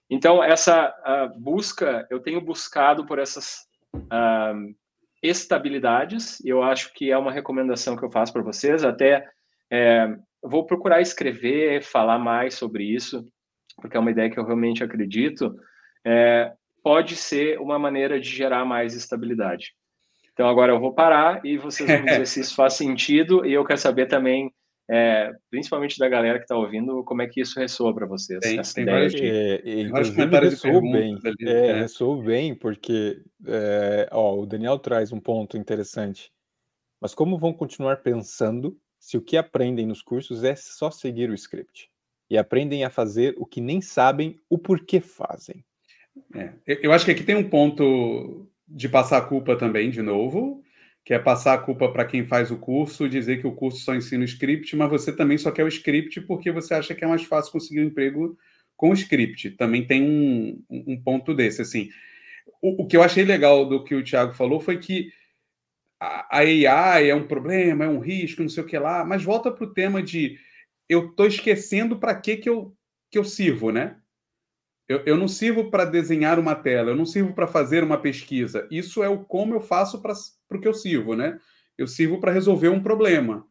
[0.09, 0.95] Então, essa
[1.39, 4.75] busca, eu tenho buscado por essas uh,
[5.23, 8.85] estabilidades, e eu acho que é uma recomendação que eu faço para vocês.
[8.85, 9.29] Até
[9.71, 13.25] é, vou procurar escrever, falar mais sobre isso,
[13.77, 15.55] porque é uma ideia que eu realmente acredito.
[16.05, 19.75] É, pode ser uma maneira de gerar mais estabilidade.
[20.33, 23.65] Então, agora eu vou parar e vocês vão dizer se isso faz sentido, e eu
[23.65, 24.51] quero saber também
[24.93, 28.41] é, principalmente da galera que está ouvindo, como é que isso ressoa para vocês?
[28.41, 29.63] Tem, tem vários, é,
[30.41, 31.81] ressoou bem, ali, é, é.
[31.81, 36.33] ressoou bem, porque é, ó, o Daniel traz um ponto interessante.
[37.01, 41.35] Mas como vão continuar pensando se o que aprendem nos cursos é só seguir o
[41.35, 41.91] script?
[42.29, 45.65] E aprendem a fazer o que nem sabem o porquê fazem.
[46.35, 50.63] É, eu acho que aqui tem um ponto de passar a culpa também, de novo,
[51.05, 53.95] que é passar a culpa para quem faz o curso, dizer que o curso só
[53.95, 57.09] ensina o script, mas você também só quer o script porque você acha que é
[57.09, 58.37] mais fácil conseguir um emprego
[58.77, 59.51] com o script.
[59.53, 61.89] Também tem um, um ponto desse, assim.
[62.63, 65.11] O, o, que eu achei legal do que o Thiago falou foi que
[66.01, 69.53] a, AI é um problema, é um risco, não sei o que lá, mas volta
[69.53, 70.39] para o tema de
[70.89, 72.75] eu estou esquecendo para que, que, eu,
[73.11, 73.97] que eu sirvo, né?
[74.89, 78.67] Eu, eu não sirvo para desenhar uma tela, eu não sirvo para fazer uma pesquisa.
[78.71, 80.13] Isso é o como eu faço para
[80.51, 81.39] o que eu sirvo, né?
[81.79, 83.47] Eu sirvo para resolver um problema.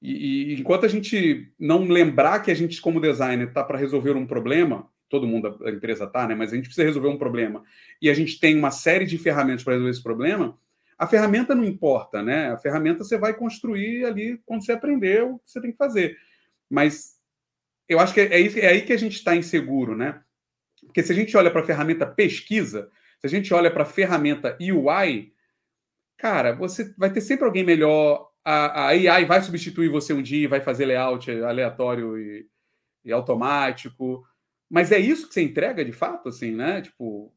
[0.00, 4.16] E, e, enquanto a gente não lembrar que a gente, como designer, está para resolver
[4.16, 6.34] um problema, todo mundo da empresa está, né?
[6.34, 7.62] Mas a gente precisa resolver um problema
[8.00, 10.58] e a gente tem uma série de ferramentas para resolver esse problema.
[11.02, 12.52] A ferramenta não importa, né?
[12.52, 16.16] A ferramenta você vai construir ali quando você aprender o que você tem que fazer.
[16.70, 17.16] Mas
[17.88, 20.22] eu acho que é, é, é aí que a gente está inseguro, né?
[20.86, 22.88] Porque se a gente olha para a ferramenta pesquisa,
[23.18, 25.32] se a gente olha para a ferramenta UI,
[26.16, 28.30] cara, você vai ter sempre alguém melhor.
[28.44, 32.46] A, a AI vai substituir você um dia, vai fazer layout aleatório e,
[33.04, 34.24] e automático.
[34.70, 36.80] Mas é isso que você entrega de fato, assim, né?
[36.80, 37.34] Tipo,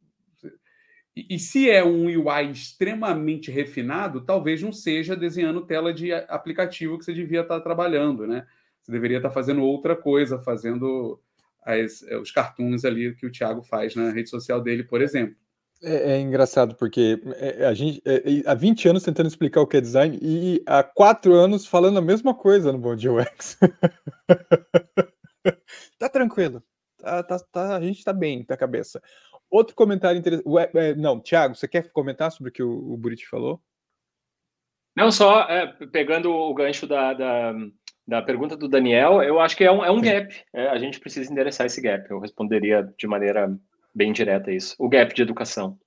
[1.15, 6.97] e, e, se é um UI extremamente refinado, talvez não seja desenhando tela de aplicativo
[6.97, 8.45] que você devia estar trabalhando, né?
[8.81, 11.19] Você deveria estar fazendo outra coisa, fazendo
[11.63, 15.35] as, eh, os cartoons ali que o Thiago faz na rede social dele, por exemplo.
[15.81, 19.77] É, é engraçado, porque é, a gente é, há 20 anos tentando explicar o que
[19.77, 23.57] é design e há 4 anos falando a mesma coisa no Bom Dia UX.
[25.97, 26.61] tá tranquilo.
[27.05, 28.99] Tá, tá, tá, a gente tá bem da cabeça.
[29.47, 30.47] Outro comentário interessante.
[30.73, 33.61] É, não, Thiago, você quer comentar sobre o que o, o Buriti falou?
[34.97, 37.53] Não, só é, pegando o gancho da, da,
[38.07, 40.35] da pergunta do Daniel, eu acho que é um, é um gap.
[40.51, 42.09] É, a gente precisa endereçar esse gap.
[42.09, 43.55] Eu responderia de maneira
[43.93, 44.75] bem direta isso.
[44.79, 45.77] O gap de educação.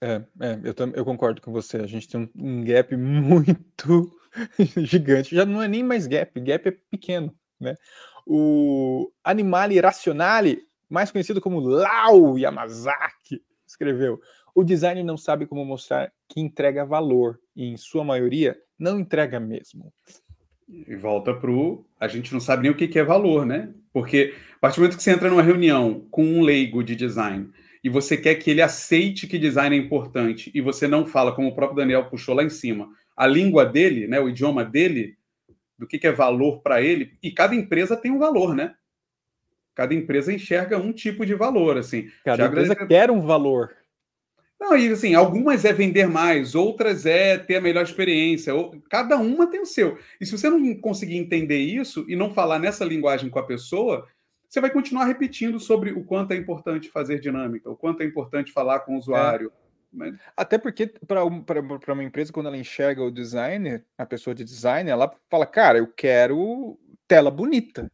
[0.00, 1.78] É, é eu, eu concordo com você.
[1.78, 4.16] A gente tem um, um gap muito
[4.76, 5.34] gigante.
[5.34, 7.34] Já não é nem mais gap, gap é pequeno.
[7.58, 7.74] Né?
[8.26, 14.20] O Animale Racionale, mais conhecido como Lau Yamazaki, escreveu:
[14.54, 19.38] O designer não sabe como mostrar que entrega valor, e em sua maioria, não entrega
[19.38, 19.92] mesmo.
[20.68, 21.84] E volta para o.
[22.00, 23.72] A gente não sabe nem o que, que é valor, né?
[23.92, 27.50] Porque a partir do momento que você entra numa reunião com um leigo de design
[27.84, 31.48] e você quer que ele aceite que design é importante e você não fala, como
[31.48, 35.16] o próprio Daniel puxou lá em cima, a língua dele, né, o idioma dele,
[35.82, 38.76] do que, que é valor para ele, e cada empresa tem um valor, né?
[39.74, 42.08] Cada empresa enxerga um tipo de valor, assim.
[42.24, 43.74] Cada empresa quer um valor.
[44.60, 48.52] Não, e assim, algumas é vender mais, outras é ter a melhor experiência.
[48.88, 49.98] Cada uma tem o seu.
[50.20, 54.06] E se você não conseguir entender isso e não falar nessa linguagem com a pessoa,
[54.48, 58.52] você vai continuar repetindo sobre o quanto é importante fazer dinâmica, o quanto é importante
[58.52, 59.50] falar com o usuário.
[59.58, 59.61] É.
[59.92, 60.14] Mas...
[60.36, 61.24] Até porque, para
[61.92, 65.86] uma empresa, quando ela enxerga o designer, a pessoa de design, ela fala: Cara, eu
[65.86, 67.90] quero tela bonita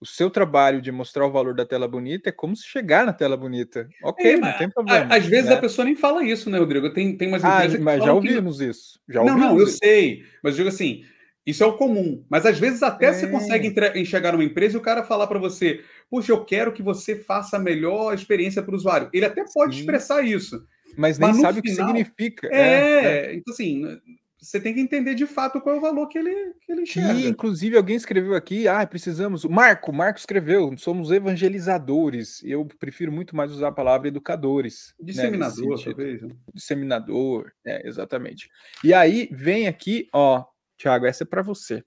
[0.00, 3.12] o seu trabalho de mostrar o valor da tela bonita é como se chegar na
[3.12, 3.86] tela bonita.
[4.02, 5.14] Ok, é, não tem problema.
[5.14, 5.56] Às vezes né?
[5.56, 6.90] a pessoa nem fala isso, né, Rodrigo?
[6.92, 8.64] Tem, tem umas ah, empresas ah, mas já ouvimos que...
[8.64, 8.98] isso.
[9.06, 9.76] Já não, não, eu isso.
[9.76, 10.24] sei.
[10.42, 11.04] Mas digo assim,
[11.44, 12.24] isso é o comum.
[12.30, 13.12] Mas às vezes até é.
[13.12, 16.82] você consegue enxergar numa empresa e o cara falar para você, puxa, eu quero que
[16.82, 19.10] você faça a melhor experiência para o usuário.
[19.12, 19.80] Ele até pode Sim.
[19.80, 20.66] expressar isso.
[20.96, 22.48] Mas nem mas sabe final, o que significa.
[22.52, 24.00] É, é, então assim,
[24.40, 27.12] você tem que entender de fato qual é o valor que ele, que ele enxerga.
[27.12, 29.44] E, inclusive, alguém escreveu aqui, ah, precisamos.
[29.44, 32.42] Marco, Marco escreveu, somos evangelizadores.
[32.42, 34.94] Eu prefiro muito mais usar a palavra educadores.
[34.98, 36.22] Né, Disseminador, né, talvez.
[36.54, 38.48] Disseminador, é, exatamente.
[38.82, 40.44] E aí vem aqui, ó,
[40.78, 41.84] Tiago, essa é para você.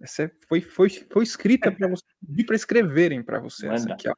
[0.00, 2.04] Essa foi, foi, foi escrita para você,
[2.46, 3.66] para escreverem para você.
[3.66, 4.14] Essa aqui, ó.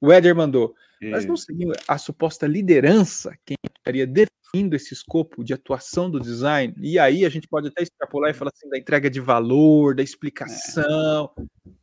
[0.00, 0.74] O Éder mandou.
[1.02, 6.74] Mas não seria a suposta liderança quem estaria definindo esse escopo de atuação do design?
[6.78, 10.02] E aí a gente pode até extrapolar e falar assim da entrega de valor, da
[10.02, 11.30] explicação.
[11.36, 11.40] É.
[11.40, 11.76] O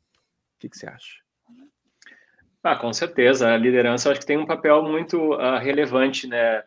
[0.60, 1.22] que, que, você acha?
[2.64, 3.54] Ah, com certeza.
[3.54, 6.64] A liderança acho que tem um papel muito uh, relevante, né,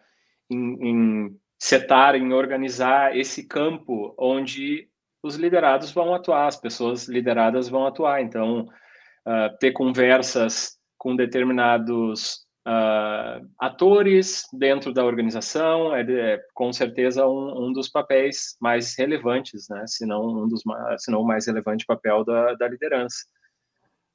[0.48, 4.88] em, em setar, em organizar esse campo onde
[5.22, 8.22] os liderados vão atuar, as pessoas lideradas vão atuar.
[8.22, 8.68] Então,
[9.26, 10.75] uh, ter conversas
[11.06, 18.56] com determinados uh, atores dentro da organização é, é com certeza um, um, dos papéis
[18.60, 19.86] mais relevantes, né?
[19.86, 20.64] Se não um dos,
[20.98, 23.18] se não o mais relevante papel da, da liderança.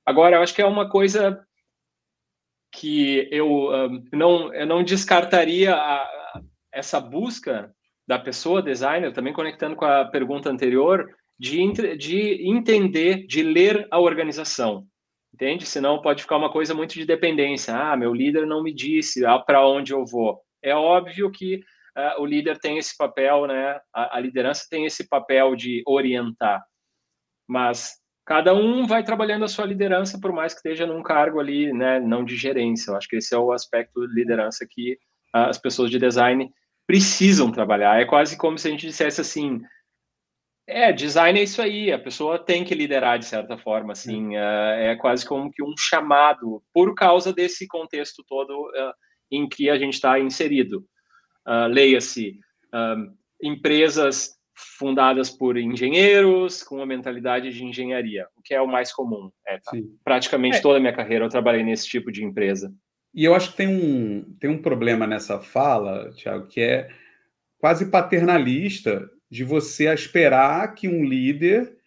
[0.06, 1.42] Agora, eu acho que é uma coisa
[2.74, 6.42] que eu um, não eu não descartaria a,
[6.74, 7.74] essa busca
[8.06, 13.98] da pessoa designer, também conectando com a pergunta anterior, de, de entender, de ler a
[13.98, 14.91] organização
[15.34, 15.66] entende?
[15.66, 17.76] Senão pode ficar uma coisa muito de dependência.
[17.76, 20.42] Ah, meu líder não me disse ah, para onde eu vou.
[20.64, 21.62] É óbvio que
[21.98, 23.80] uh, o líder tem esse papel, né?
[23.94, 26.64] A, a, liderança tem esse papel de orientar.
[27.48, 31.74] Mas cada um vai trabalhando a sua liderança, por mais que esteja num cargo ali,
[31.74, 32.92] né, não de gerência.
[32.92, 34.98] Eu acho que esse é o aspecto de liderança que
[35.34, 36.50] as pessoas de design
[36.88, 38.00] precisam trabalhar.
[38.00, 39.62] É quase como se a gente dissesse assim,
[40.72, 44.92] é, design é isso aí, a pessoa tem que liderar de certa forma, assim, é,
[44.92, 48.94] é quase como que um chamado, por causa desse contexto todo uh,
[49.32, 50.86] em que a gente está inserido.
[51.48, 52.40] Uh, Leia-se,
[52.74, 54.36] uh, empresas
[54.78, 59.32] fundadas por engenheiros com uma mentalidade de engenharia, o que é o mais comum.
[59.48, 59.72] É, tá?
[60.04, 60.62] Praticamente é.
[60.62, 62.74] toda a minha carreira eu trabalhei nesse tipo de empresa.
[63.14, 66.90] E eu acho que tem um, tem um problema nessa fala, Tiago, que é
[67.58, 71.78] quase paternalista de você esperar que um líder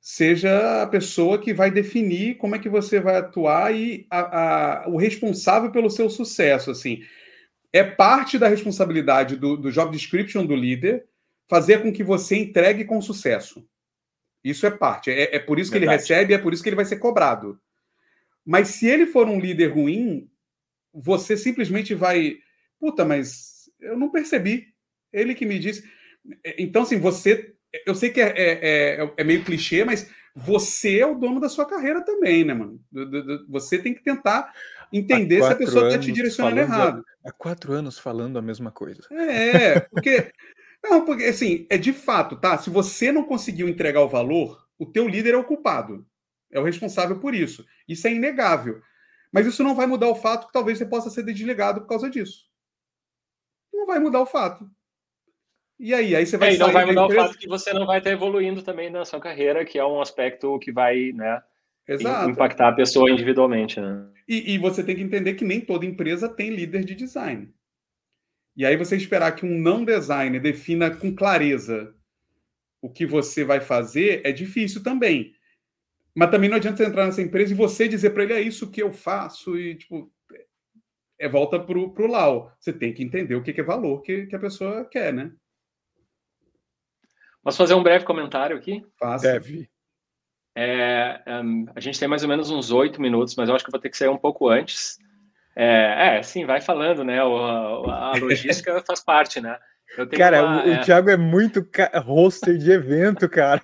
[0.00, 4.88] seja a pessoa que vai definir como é que você vai atuar e a, a,
[4.88, 6.70] o responsável pelo seu sucesso.
[6.70, 7.04] Assim,
[7.72, 11.06] é parte da responsabilidade do, do job description do líder
[11.46, 13.68] fazer com que você entregue com sucesso.
[14.42, 15.10] Isso é parte.
[15.10, 15.94] É, é por isso que Verdade.
[15.94, 17.60] ele recebe, é por isso que ele vai ser cobrado.
[18.44, 20.28] Mas se ele for um líder ruim,
[20.92, 22.38] você simplesmente vai.
[22.80, 24.72] Puta, mas eu não percebi.
[25.12, 25.84] Ele que me disse.
[26.58, 27.54] Então, assim, você.
[27.86, 31.48] Eu sei que é, é, é, é meio clichê, mas você é o dono da
[31.48, 32.80] sua carreira também, né, mano?
[33.48, 34.52] Você tem que tentar
[34.92, 37.04] entender se a pessoa está te direcionando errado.
[37.24, 39.02] Há quatro anos falando a mesma coisa.
[39.10, 40.32] É, porque.
[40.82, 42.58] não, porque assim, é de fato, tá?
[42.58, 46.06] Se você não conseguiu entregar o valor, o teu líder é o culpado.
[46.50, 47.64] É o responsável por isso.
[47.88, 48.82] Isso é inegável.
[49.32, 52.10] Mas isso não vai mudar o fato que talvez você possa ser desligado por causa
[52.10, 52.44] disso.
[53.72, 54.70] Não vai mudar o fato.
[55.84, 57.98] E aí, aí você vai é, não vai mudar o fato que você não vai
[57.98, 61.42] estar evoluindo também na sua carreira, que é um aspecto que vai, né,
[61.88, 62.30] Exato.
[62.30, 64.06] impactar a pessoa individualmente, né?
[64.28, 67.52] E, e, você tem que entender que nem toda empresa tem líder de design.
[68.56, 71.92] E aí você esperar que um não designer defina com clareza
[72.80, 75.34] o que você vai fazer é difícil também.
[76.14, 78.70] Mas também não adianta você entrar nessa empresa e você dizer para ele é isso
[78.70, 80.12] que eu faço e tipo
[81.18, 82.52] é volta pro pro Lau.
[82.60, 85.32] Você tem que entender o que, é valor que, que a pessoa quer, né?
[87.42, 88.84] Posso fazer um breve comentário aqui?
[88.98, 89.32] Faça.
[89.32, 89.68] Deve.
[90.54, 93.70] É, um, a gente tem mais ou menos uns oito minutos, mas eu acho que
[93.70, 94.98] eu vou ter que sair um pouco antes.
[95.56, 97.22] É, é sim, vai falando, né?
[97.24, 97.36] O,
[97.86, 99.58] a, a logística faz parte, né?
[100.16, 100.80] cara, uma, o, é...
[100.80, 101.66] o Thiago é muito
[102.04, 103.62] roster de evento, cara.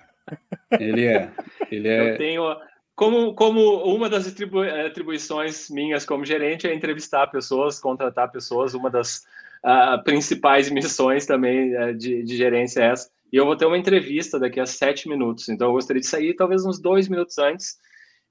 [0.71, 1.31] Ele é.
[1.71, 2.13] Ele é...
[2.13, 2.57] Eu tenho.
[2.95, 8.89] Como, como uma das atribu atribuições minhas como gerente é entrevistar pessoas, contratar pessoas, uma
[8.89, 9.25] das
[9.63, 13.09] uh, principais missões também uh, de, de gerência é essa.
[13.31, 16.35] E eu vou ter uma entrevista daqui a sete minutos, então eu gostaria de sair
[16.35, 17.77] talvez uns dois minutos antes.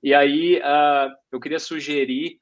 [0.03, 2.41] E aí uh, eu queria sugerir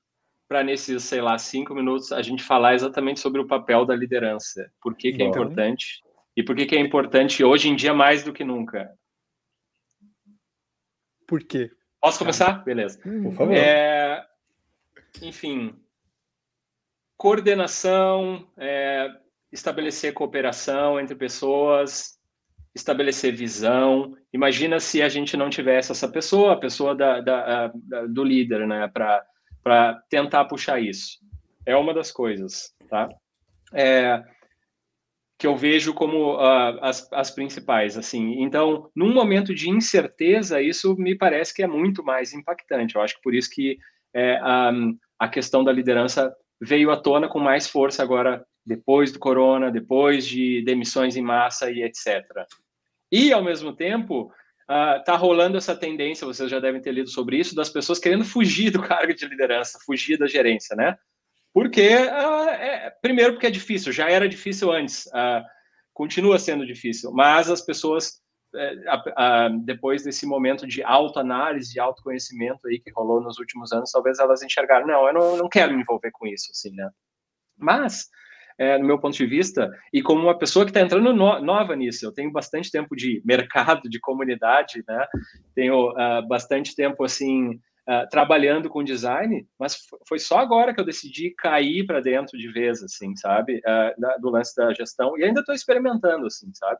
[0.48, 4.70] para nesses, sei lá, cinco minutos a gente falar exatamente sobre o papel da liderança,
[4.80, 6.00] por que, que é importante
[6.36, 8.90] e por que, que é importante hoje em dia mais do que nunca.
[11.26, 11.70] Por quê?
[12.00, 12.64] Posso começar?
[12.64, 13.00] Beleza.
[13.00, 13.54] Por favor.
[13.54, 14.24] É,
[15.22, 15.74] enfim,
[17.16, 19.08] coordenação, é,
[19.50, 22.15] estabelecer cooperação entre pessoas,
[22.76, 24.14] estabelecer visão.
[24.32, 28.66] Imagina se a gente não tivesse essa pessoa, a pessoa da, da, da do líder,
[28.66, 31.18] né, para tentar puxar isso.
[31.64, 33.08] É uma das coisas, tá?
[33.72, 34.22] É,
[35.38, 38.42] que eu vejo como uh, as, as principais, assim.
[38.42, 42.94] Então, num momento de incerteza, isso me parece que é muito mais impactante.
[42.94, 43.78] Eu acho que por isso que
[44.14, 44.40] é,
[44.72, 49.70] um, a questão da liderança veio à tona com mais força agora, depois do corona,
[49.70, 52.24] depois de demissões em massa e etc.
[53.10, 54.32] E, ao mesmo tempo,
[54.68, 58.70] uh, rolando essa tendência, vocês já devem ter lido sobre isso, das pessoas querendo fugir
[58.70, 60.96] do cargo de liderança, fugir da gerência, né?
[61.52, 65.42] Porque, uh, é, primeiro, porque é difícil, já era difícil antes, uh,
[65.94, 68.20] continua sendo difícil, mas as pessoas,
[68.54, 74.18] uh, depois desse momento de autoanálise, de autoconhecimento aí que rolou nos últimos anos, talvez
[74.18, 76.90] elas enxergaram, não, eu não, não quero me envolver com isso, assim, né?
[77.56, 78.10] Mas,
[78.58, 81.76] é, no meu ponto de vista, e como uma pessoa que está entrando no, nova
[81.76, 85.06] nisso, eu tenho bastante tempo de mercado, de comunidade, né?
[85.54, 85.92] Tenho
[86.28, 89.78] bastante tempo, assim, uh, trabalhando com design, mas
[90.08, 94.16] foi só agora que eu decidi cair para dentro de vez, assim, sabe, uh, da,
[94.18, 96.78] do lance da gestão, e ainda estou experimentando, assim, sabe.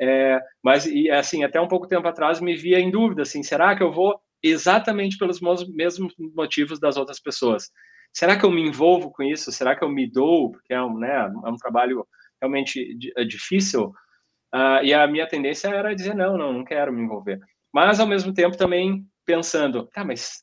[0.00, 3.76] É, mas, e assim, até um pouco tempo atrás me via em dúvida, assim, será
[3.76, 7.70] que eu vou exatamente pelos mesmos motivos das outras pessoas?
[8.14, 9.50] Será que eu me envolvo com isso?
[9.50, 10.52] Será que eu me dou?
[10.52, 12.06] Porque é um, né, é um trabalho
[12.40, 13.92] realmente é difícil.
[14.54, 17.40] Uh, e a minha tendência era dizer, não, não, não quero me envolver.
[17.72, 20.42] Mas, ao mesmo tempo, também pensando, tá, mas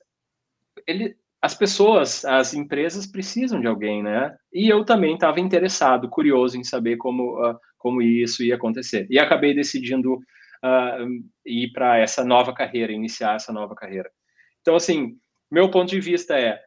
[0.86, 4.36] ele, as pessoas, as empresas precisam de alguém, né?
[4.52, 9.08] E eu também estava interessado, curioso em saber como, uh, como isso ia acontecer.
[9.10, 11.08] E acabei decidindo uh,
[11.46, 14.12] ir para essa nova carreira, iniciar essa nova carreira.
[14.60, 15.16] Então, assim,
[15.50, 16.62] meu ponto de vista é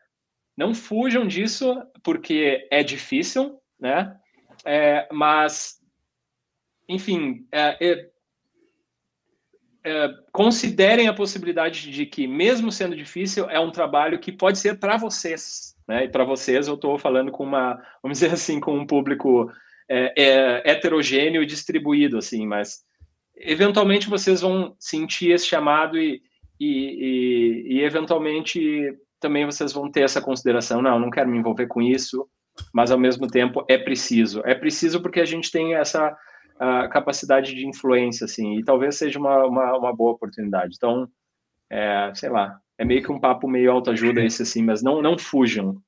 [0.57, 4.17] não fujam disso porque é difícil, né?
[4.65, 5.81] É, mas,
[6.89, 8.11] enfim, é, é,
[9.85, 14.79] é, considerem a possibilidade de que, mesmo sendo difícil, é um trabalho que pode ser
[14.79, 16.05] para vocês, né?
[16.05, 19.51] E para vocês, eu estou falando com uma, vamos dizer assim, com um público
[19.89, 22.85] é, é, heterogêneo e distribuído, assim, mas
[23.37, 26.23] eventualmente vocês vão sentir esse chamado e,
[26.59, 31.67] e, e, e eventualmente também vocês vão ter essa consideração, não, não quero me envolver
[31.67, 32.29] com isso,
[32.75, 34.43] mas ao mesmo tempo é preciso.
[34.45, 36.15] É preciso porque a gente tem essa
[36.91, 40.75] capacidade de influência, assim, e talvez seja uma, uma, uma boa oportunidade.
[40.77, 41.09] Então,
[41.71, 45.19] é, sei lá, é meio que um papo meio autoajuda esse, assim, mas não, não
[45.19, 45.81] fujam.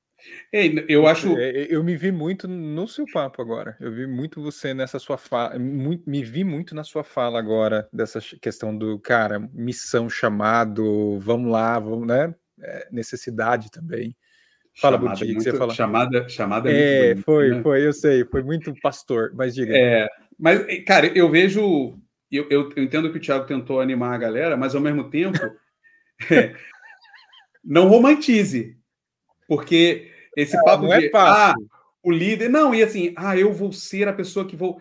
[0.89, 1.37] eu acho.
[1.37, 3.77] É, eu me vi muito no seu papo agora.
[3.79, 5.57] Eu vi muito você nessa sua fala.
[5.59, 11.79] Me vi muito na sua fala agora, dessa questão do cara, missão, chamado, vamos lá,
[11.79, 12.33] vamos, né?
[12.61, 14.15] É, necessidade também.
[14.79, 15.73] Fala, chamada Buti, que você fala.
[15.73, 17.61] Chamada, chamada é, é foi, né?
[17.63, 19.75] foi, eu sei, foi muito pastor, mas diga.
[19.75, 20.07] É,
[20.39, 21.97] mas, cara, eu vejo,
[22.31, 25.39] eu, eu, eu, entendo que o Thiago tentou animar a galera, mas ao mesmo tempo,
[26.29, 26.55] é,
[27.63, 28.77] não romantize,
[29.47, 31.55] porque esse é, papo é de, ah,
[32.03, 34.79] o líder, não, e assim, ah, eu vou ser a pessoa que vou.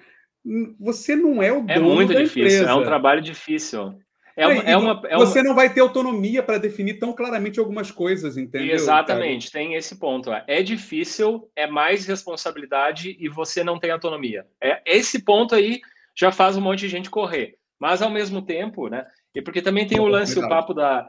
[0.78, 2.70] Você não é o é dono É muito difícil, empresa.
[2.70, 3.98] é um trabalho difícil.
[4.36, 5.48] É uma, é uma, é você uma...
[5.48, 8.74] não vai ter autonomia para definir tão claramente algumas coisas, entendeu?
[8.74, 9.64] Exatamente, cara?
[9.64, 10.30] tem esse ponto.
[10.46, 14.46] É difícil, é mais responsabilidade e você não tem autonomia.
[14.62, 15.80] É esse ponto aí
[16.14, 17.56] já faz um monte de gente correr.
[17.78, 19.04] Mas ao mesmo tempo, né?
[19.34, 21.08] E porque também tem o lance, o papo da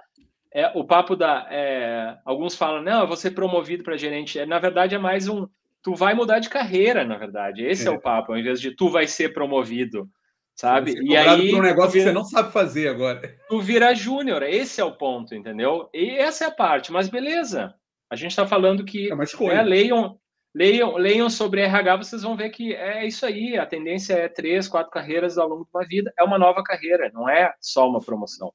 [0.54, 4.40] é, o papo da é, alguns falam, não, eu vou ser promovido para gerente.
[4.40, 5.48] É, na verdade, é mais um
[5.82, 7.64] tu vai mudar de carreira, na verdade.
[7.64, 10.10] Esse é, é o papo, ao invés de tu vai ser promovido
[10.58, 10.96] sabe?
[11.02, 13.38] e aí um negócio vira, que você não sabe fazer agora.
[13.48, 15.90] Tu vira júnior, esse é o ponto, entendeu?
[15.94, 17.74] E essa é a parte, mas beleza.
[18.10, 19.54] A gente está falando que é uma escolha.
[19.54, 20.18] É, leiam,
[20.56, 23.58] leiam, leiam sobre RH, vocês vão ver que é isso aí.
[23.58, 26.14] A tendência é três, quatro carreiras ao longo de uma vida.
[26.18, 28.52] É uma nova carreira, não é só uma promoção.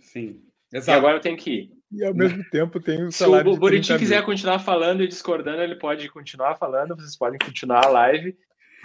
[0.00, 0.42] Sim.
[0.72, 0.90] Exato.
[0.90, 1.78] E agora eu tenho que ir.
[1.90, 3.50] E ao mesmo tempo tem o salário.
[3.50, 6.94] Se o Buriti quiser continuar falando e discordando, ele pode continuar falando.
[6.94, 8.36] Vocês podem continuar a live.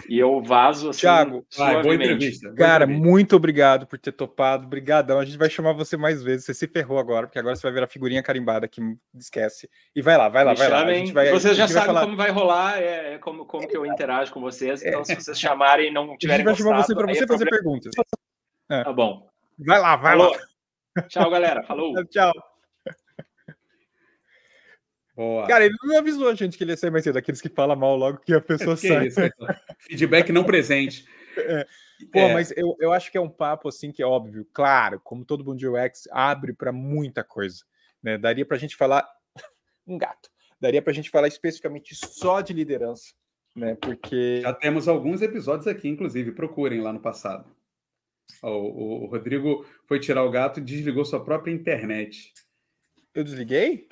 [0.08, 1.00] E eu vazo assim.
[1.00, 2.52] Thiago, vai, boa entrevista.
[2.54, 4.66] Cara, muito obrigado por ter topado.
[4.66, 5.18] Obrigadão.
[5.18, 6.44] A gente vai chamar você mais vezes.
[6.44, 8.80] Você se ferrou agora, porque agora você vai virar figurinha carimbada que
[9.14, 9.68] esquece.
[9.94, 10.84] E vai lá, vai lá, Me vai chamem.
[10.84, 10.90] lá.
[10.90, 12.00] A gente vai, vocês já sabem falar...
[12.02, 14.84] como vai rolar, é, é, como, como que eu interajo com vocês.
[14.84, 15.04] Então, é.
[15.04, 16.44] se vocês chamarem e não tiverem.
[16.44, 17.56] A gente vai chamar você para você é fazer problema.
[17.56, 17.92] perguntas.
[18.70, 18.84] É.
[18.84, 19.28] Tá bom.
[19.58, 20.32] Vai lá, vai Falou.
[20.32, 21.02] lá.
[21.08, 21.62] Tchau, galera.
[21.62, 21.92] Falou.
[22.06, 22.32] Tchau.
[25.16, 25.46] Boa.
[25.46, 27.76] Cara, ele não avisou a gente que ele ia sair mais cedo, aqueles que falam
[27.76, 29.06] mal logo que a pessoa que sai.
[29.06, 29.20] Isso,
[29.78, 31.06] Feedback não presente.
[31.36, 31.66] É.
[32.12, 32.32] Pô, é.
[32.32, 35.44] mas eu, eu acho que é um papo assim que é óbvio, claro, como todo
[35.44, 37.64] mundo de UX, abre para muita coisa.
[38.00, 38.16] Né?
[38.16, 39.04] Daria para a gente falar
[39.84, 43.12] um gato, daria para a gente falar especificamente só de liderança,
[43.52, 43.74] né?
[43.74, 47.50] Porque já temos alguns episódios aqui, inclusive, procurem lá no passado.
[48.40, 52.32] O, o, o Rodrigo foi tirar o gato e desligou sua própria internet.
[53.12, 53.88] Eu desliguei?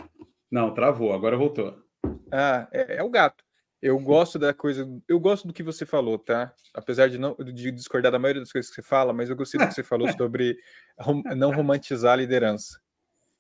[0.53, 1.83] Não, travou, agora voltou.
[2.31, 3.43] Ah, é, é, o gato.
[3.81, 6.53] Eu gosto da coisa, eu gosto do que você falou, tá?
[6.75, 9.59] Apesar de não de discordar da maioria das coisas que você fala, mas eu gostei
[9.59, 10.59] do que você falou sobre
[11.01, 12.79] rom, não romantizar a liderança.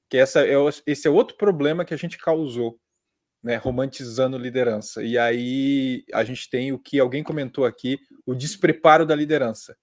[0.08, 0.54] Que essa é,
[0.86, 2.80] esse é outro problema que a gente causou,
[3.42, 3.56] né?
[3.56, 5.02] Romantizando liderança.
[5.02, 9.76] E aí a gente tem o que alguém comentou aqui, o despreparo da liderança.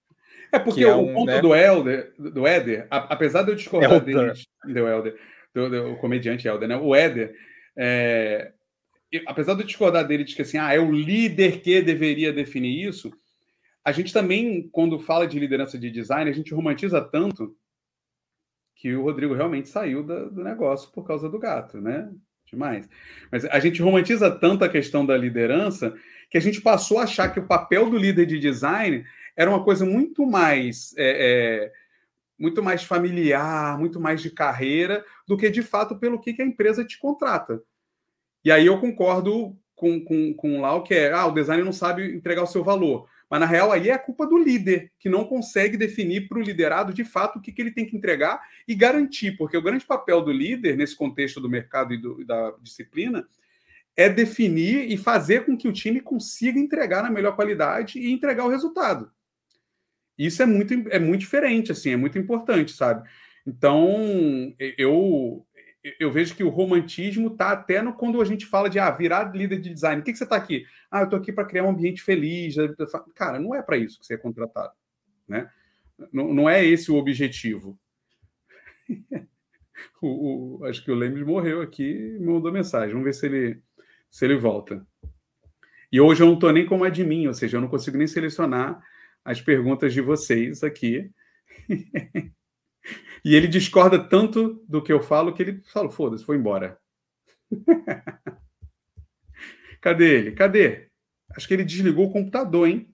[0.52, 1.40] É porque é o um, ponto né?
[1.40, 4.32] do Elder, do Éder, apesar de eu discordar Elder.
[4.32, 5.16] dele, do Elder,
[5.54, 6.76] do, do comediante Helder, né?
[6.76, 7.34] O Éder,
[7.76, 8.52] é,
[9.26, 12.88] apesar de eu discordar dele de que assim, ah, é o líder que deveria definir
[12.88, 13.10] isso,
[13.84, 17.56] a gente também, quando fala de liderança de design, a gente romantiza tanto
[18.76, 22.10] que o Rodrigo realmente saiu da, do negócio por causa do gato, né?
[22.46, 22.88] Demais.
[23.30, 25.94] Mas a gente romantiza tanto a questão da liderança
[26.30, 29.04] que a gente passou a achar que o papel do líder de design
[29.36, 31.10] era uma coisa muito mais é,
[31.66, 31.72] é,
[32.40, 36.46] muito mais familiar, muito mais de carreira, do que de fato pelo que, que a
[36.46, 37.62] empresa te contrata.
[38.42, 41.72] E aí eu concordo com, com, com o Lau, que é, ah, o designer não
[41.72, 43.06] sabe entregar o seu valor.
[43.28, 46.42] Mas na real aí é a culpa do líder, que não consegue definir para o
[46.42, 49.84] liderado de fato o que, que ele tem que entregar e garantir, porque o grande
[49.84, 53.28] papel do líder, nesse contexto do mercado e, do, da disciplina,
[53.94, 58.46] é definir e fazer com que o time consiga entregar na melhor qualidade e entregar
[58.46, 59.12] o resultado.
[60.20, 63.08] Isso é muito, é muito diferente, assim, é muito importante, sabe?
[63.46, 65.46] Então, eu
[65.98, 69.34] eu vejo que o romantismo está até no, quando a gente fala de ah, virar
[69.34, 70.02] líder de design.
[70.02, 70.66] O que, que você está aqui?
[70.90, 72.54] Ah, eu estou aqui para criar um ambiente feliz.
[73.14, 74.74] Cara, não é para isso que você é contratado.
[75.26, 75.50] Né?
[76.12, 77.78] Não, não é esse o objetivo.
[80.02, 82.90] o, o, acho que o Lemes morreu aqui e mandou mensagem.
[82.90, 83.62] Vamos ver se ele,
[84.10, 84.86] se ele volta.
[85.90, 88.82] E hoje eu não estou nem como admin, ou seja, eu não consigo nem selecionar
[89.24, 91.10] as perguntas de vocês aqui.
[93.24, 96.78] e ele discorda tanto do que eu falo que ele fala: foda-se, foi embora.
[99.80, 100.32] Cadê ele?
[100.32, 100.90] Cadê?
[101.36, 102.92] Acho que ele desligou o computador, hein?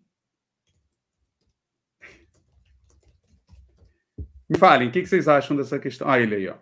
[4.48, 6.08] Me falem, o que vocês acham dessa questão?
[6.08, 6.56] Ah, ele aí, ó.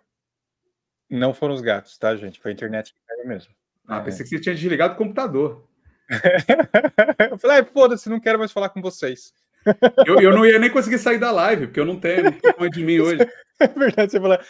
[1.11, 2.41] Não foram os gatos, tá, gente?
[2.41, 3.55] Foi a internet que caiu mesmo.
[3.87, 4.05] Ah, é.
[4.05, 5.69] pensei que você tinha desligado o computador.
[7.31, 9.35] eu falei, ah, foda-se, não quero mais falar com vocês.
[10.07, 12.71] Eu, eu não ia nem conseguir sair da live, porque eu não tenho, não tenho
[12.71, 13.19] de mim hoje.
[13.61, 14.41] É verdade, você fala,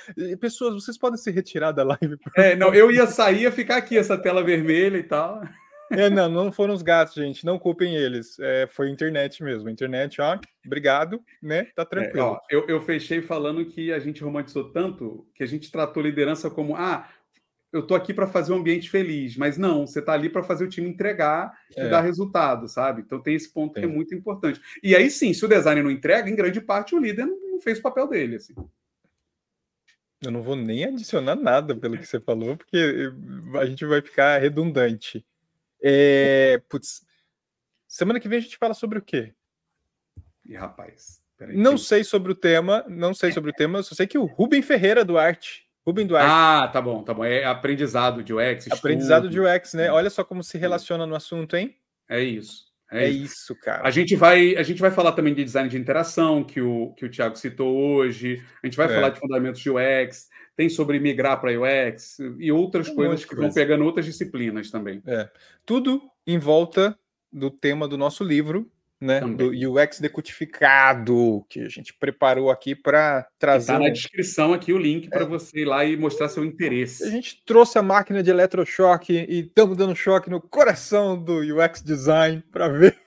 [0.41, 2.17] pessoas, vocês podem se retirar da live.
[2.35, 5.43] É, não, eu ia sair, ia ficar aqui, essa tela vermelha e tal.
[5.91, 7.45] É, não, não foram os gatos, gente.
[7.45, 8.39] Não culpem eles.
[8.41, 9.69] É, foi a internet mesmo.
[9.69, 11.65] A internet, ó, obrigado, né?
[11.77, 12.19] Tá tranquilo.
[12.19, 16.03] É, ó, eu, eu fechei falando que a gente romantizou tanto que a gente tratou
[16.03, 17.07] liderança como ah,
[17.75, 20.65] eu tô aqui para fazer um ambiente feliz, mas não, você tá ali para fazer
[20.65, 21.89] o time entregar e é.
[21.89, 23.03] dar resultado, sabe?
[23.03, 24.61] Então tem esse ponto que é muito importante.
[24.81, 27.81] E aí sim, se o design não entrega, em grande parte o líder não, fez
[27.81, 28.55] o papel dele, assim.
[30.23, 33.11] Eu não vou nem adicionar nada pelo que você falou, porque
[33.61, 35.27] a gente vai ficar redundante.
[35.83, 37.05] É, putz,
[37.89, 39.35] semana que vem a gente fala sobre o quê?
[40.47, 44.07] E rapaz, peraí, não sei sobre o tema, não sei sobre o tema, só sei
[44.07, 46.31] que o Rubem Ferreira Duarte, Rubem Duarte.
[46.31, 47.25] Ah, tá bom, tá bom.
[47.25, 48.71] É aprendizado de UX.
[48.71, 49.47] Aprendizado estudo.
[49.47, 49.91] de UX, né?
[49.91, 51.77] Olha só como se relaciona no assunto, hein?
[52.09, 52.65] É isso.
[52.91, 53.35] É, é isso.
[53.53, 53.61] isso.
[53.61, 53.87] cara.
[53.87, 57.05] A gente vai, a gente vai falar também de design de interação que o que
[57.05, 58.43] o Thiago citou hoje.
[58.63, 58.95] A gente vai é.
[58.95, 63.53] falar de fundamentos de UX tem sobre migrar para UX e outras coisas que vão
[63.53, 65.03] pegando outras disciplinas também.
[65.07, 65.29] É.
[65.67, 66.97] Tudo em volta
[67.33, 68.71] do tema do nosso livro,
[69.05, 69.21] né?
[69.21, 69.37] Também.
[69.37, 73.73] Do UX decodificado, que a gente preparou aqui para trazer.
[73.73, 75.27] Está na descrição aqui o link para é.
[75.27, 77.05] você ir lá e mostrar seu interesse.
[77.05, 81.83] A gente trouxe a máquina de eletrochoque e estamos dando choque no coração do UX
[81.83, 83.05] design para ver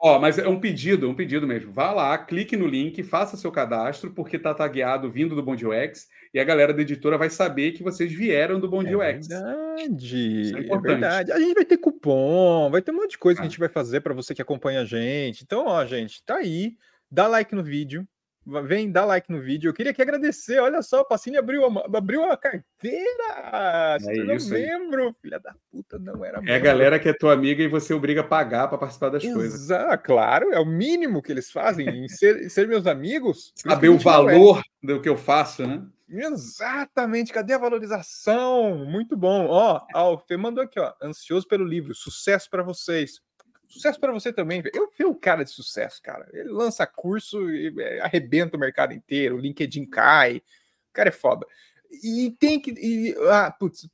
[0.00, 1.72] Ó, mas é um pedido, um pedido mesmo.
[1.72, 6.08] Vá lá, clique no link, faça seu cadastro, porque tá tagueado vindo do Bom UX
[6.34, 9.28] e a galera da editora vai saber que vocês vieram do Bom é UX.
[9.28, 11.32] Verdade, é, é, verdade.
[11.32, 13.42] A gente vai ter cupom, vai ter um monte de coisa ah.
[13.42, 13.50] que a ah.
[13.50, 15.44] gente vai fazer para você que acompanha a gente.
[15.44, 16.76] Então, ó, gente, tá aí.
[17.08, 18.04] Dá like no vídeo,
[18.46, 19.70] Vem, dá like no vídeo.
[19.70, 20.58] Eu queria aqui agradecer.
[20.60, 23.98] Olha só, o Pacini abriu a, abriu a carteira.
[23.98, 25.14] Se é isso membro, aí.
[25.22, 28.20] filha da puta, não era É a galera que é tua amiga e você obriga
[28.20, 29.68] a pagar para participar das coisas.
[30.04, 33.52] Claro, é o mínimo que eles fazem em ser, ser meus amigos.
[33.56, 34.86] Saber o valor é.
[34.86, 35.82] do que eu faço, né?
[36.08, 38.84] Exatamente, cadê a valorização?
[38.84, 39.46] Muito bom.
[39.48, 39.80] Ó,
[40.16, 43.20] você mandou aqui, ó, ansioso pelo livro, sucesso para vocês.
[43.68, 44.62] Sucesso para você também.
[44.72, 46.28] Eu vi o cara de sucesso, cara.
[46.32, 49.36] Ele lança curso e é, arrebenta o mercado inteiro.
[49.36, 50.36] O LinkedIn cai.
[50.36, 51.44] O cara é foda.
[51.90, 52.70] E tem que.
[52.72, 53.88] E, ah, putz.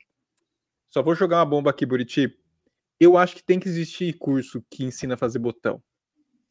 [0.89, 2.37] Só vou jogar uma bomba aqui, Buriti.
[2.99, 5.83] Eu acho que tem que existir curso que ensina a fazer botão.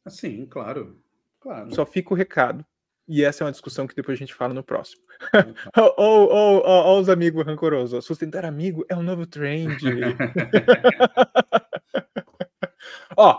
[0.08, 1.00] Sim, claro.
[1.38, 1.72] claro.
[1.72, 2.66] Só fica o recado.
[3.12, 5.02] E essa é uma discussão que depois a gente fala no próximo.
[5.96, 5.98] Olha
[7.00, 8.04] os amigos rancorosos.
[8.04, 9.82] Sustentar amigo é um novo trend.
[13.16, 13.36] Ó,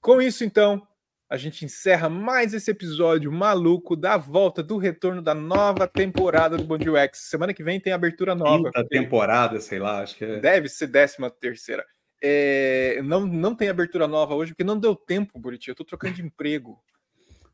[0.00, 0.86] com isso então,
[1.28, 6.62] a gente encerra mais esse episódio maluco da volta do retorno da nova temporada do
[6.62, 7.18] Bom UX.
[7.18, 8.70] Semana que vem tem abertura nova.
[8.70, 10.38] Quinta temporada, sei lá, acho que é.
[10.38, 11.84] Deve ser décima terceira.
[12.22, 15.68] É, não, não tem abertura nova hoje, porque não deu tempo, Buriti.
[15.68, 16.80] Eu tô trocando de emprego.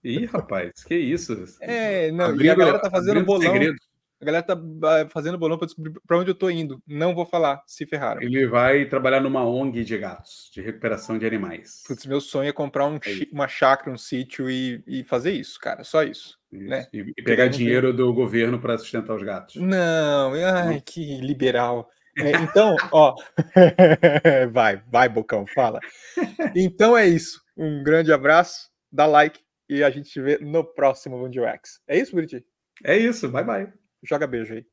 [0.07, 1.45] Ih, rapaz, que isso?
[1.61, 3.53] É, não, abrindo, e a galera tá fazendo bolão.
[3.53, 3.77] Segredo.
[4.21, 6.81] A galera tá ah, fazendo bolão para descobrir para onde eu tô indo.
[6.87, 8.23] Não vou falar, se ferraram.
[8.23, 11.83] Ele vai trabalhar numa ONG de gatos, de recuperação de animais.
[11.87, 15.59] Putz, meu sonho é comprar um, é uma chácara, um sítio e, e fazer isso,
[15.59, 15.83] cara.
[15.83, 16.39] Só isso.
[16.53, 16.65] isso.
[16.65, 16.87] Né?
[16.95, 19.57] E, e pegar dinheiro do governo para sustentar os gatos.
[19.57, 21.91] Não, ai, que liberal.
[22.19, 23.15] É, então, ó,
[24.51, 25.81] vai, vai, Bocão, fala.
[26.55, 27.43] Então é isso.
[27.55, 31.81] Um grande abraço, dá like e a gente se vê no próximo Mundo X.
[31.87, 32.45] É isso, Buriti?
[32.85, 33.73] É isso, bye bye.
[34.03, 34.67] Joga beijo aí.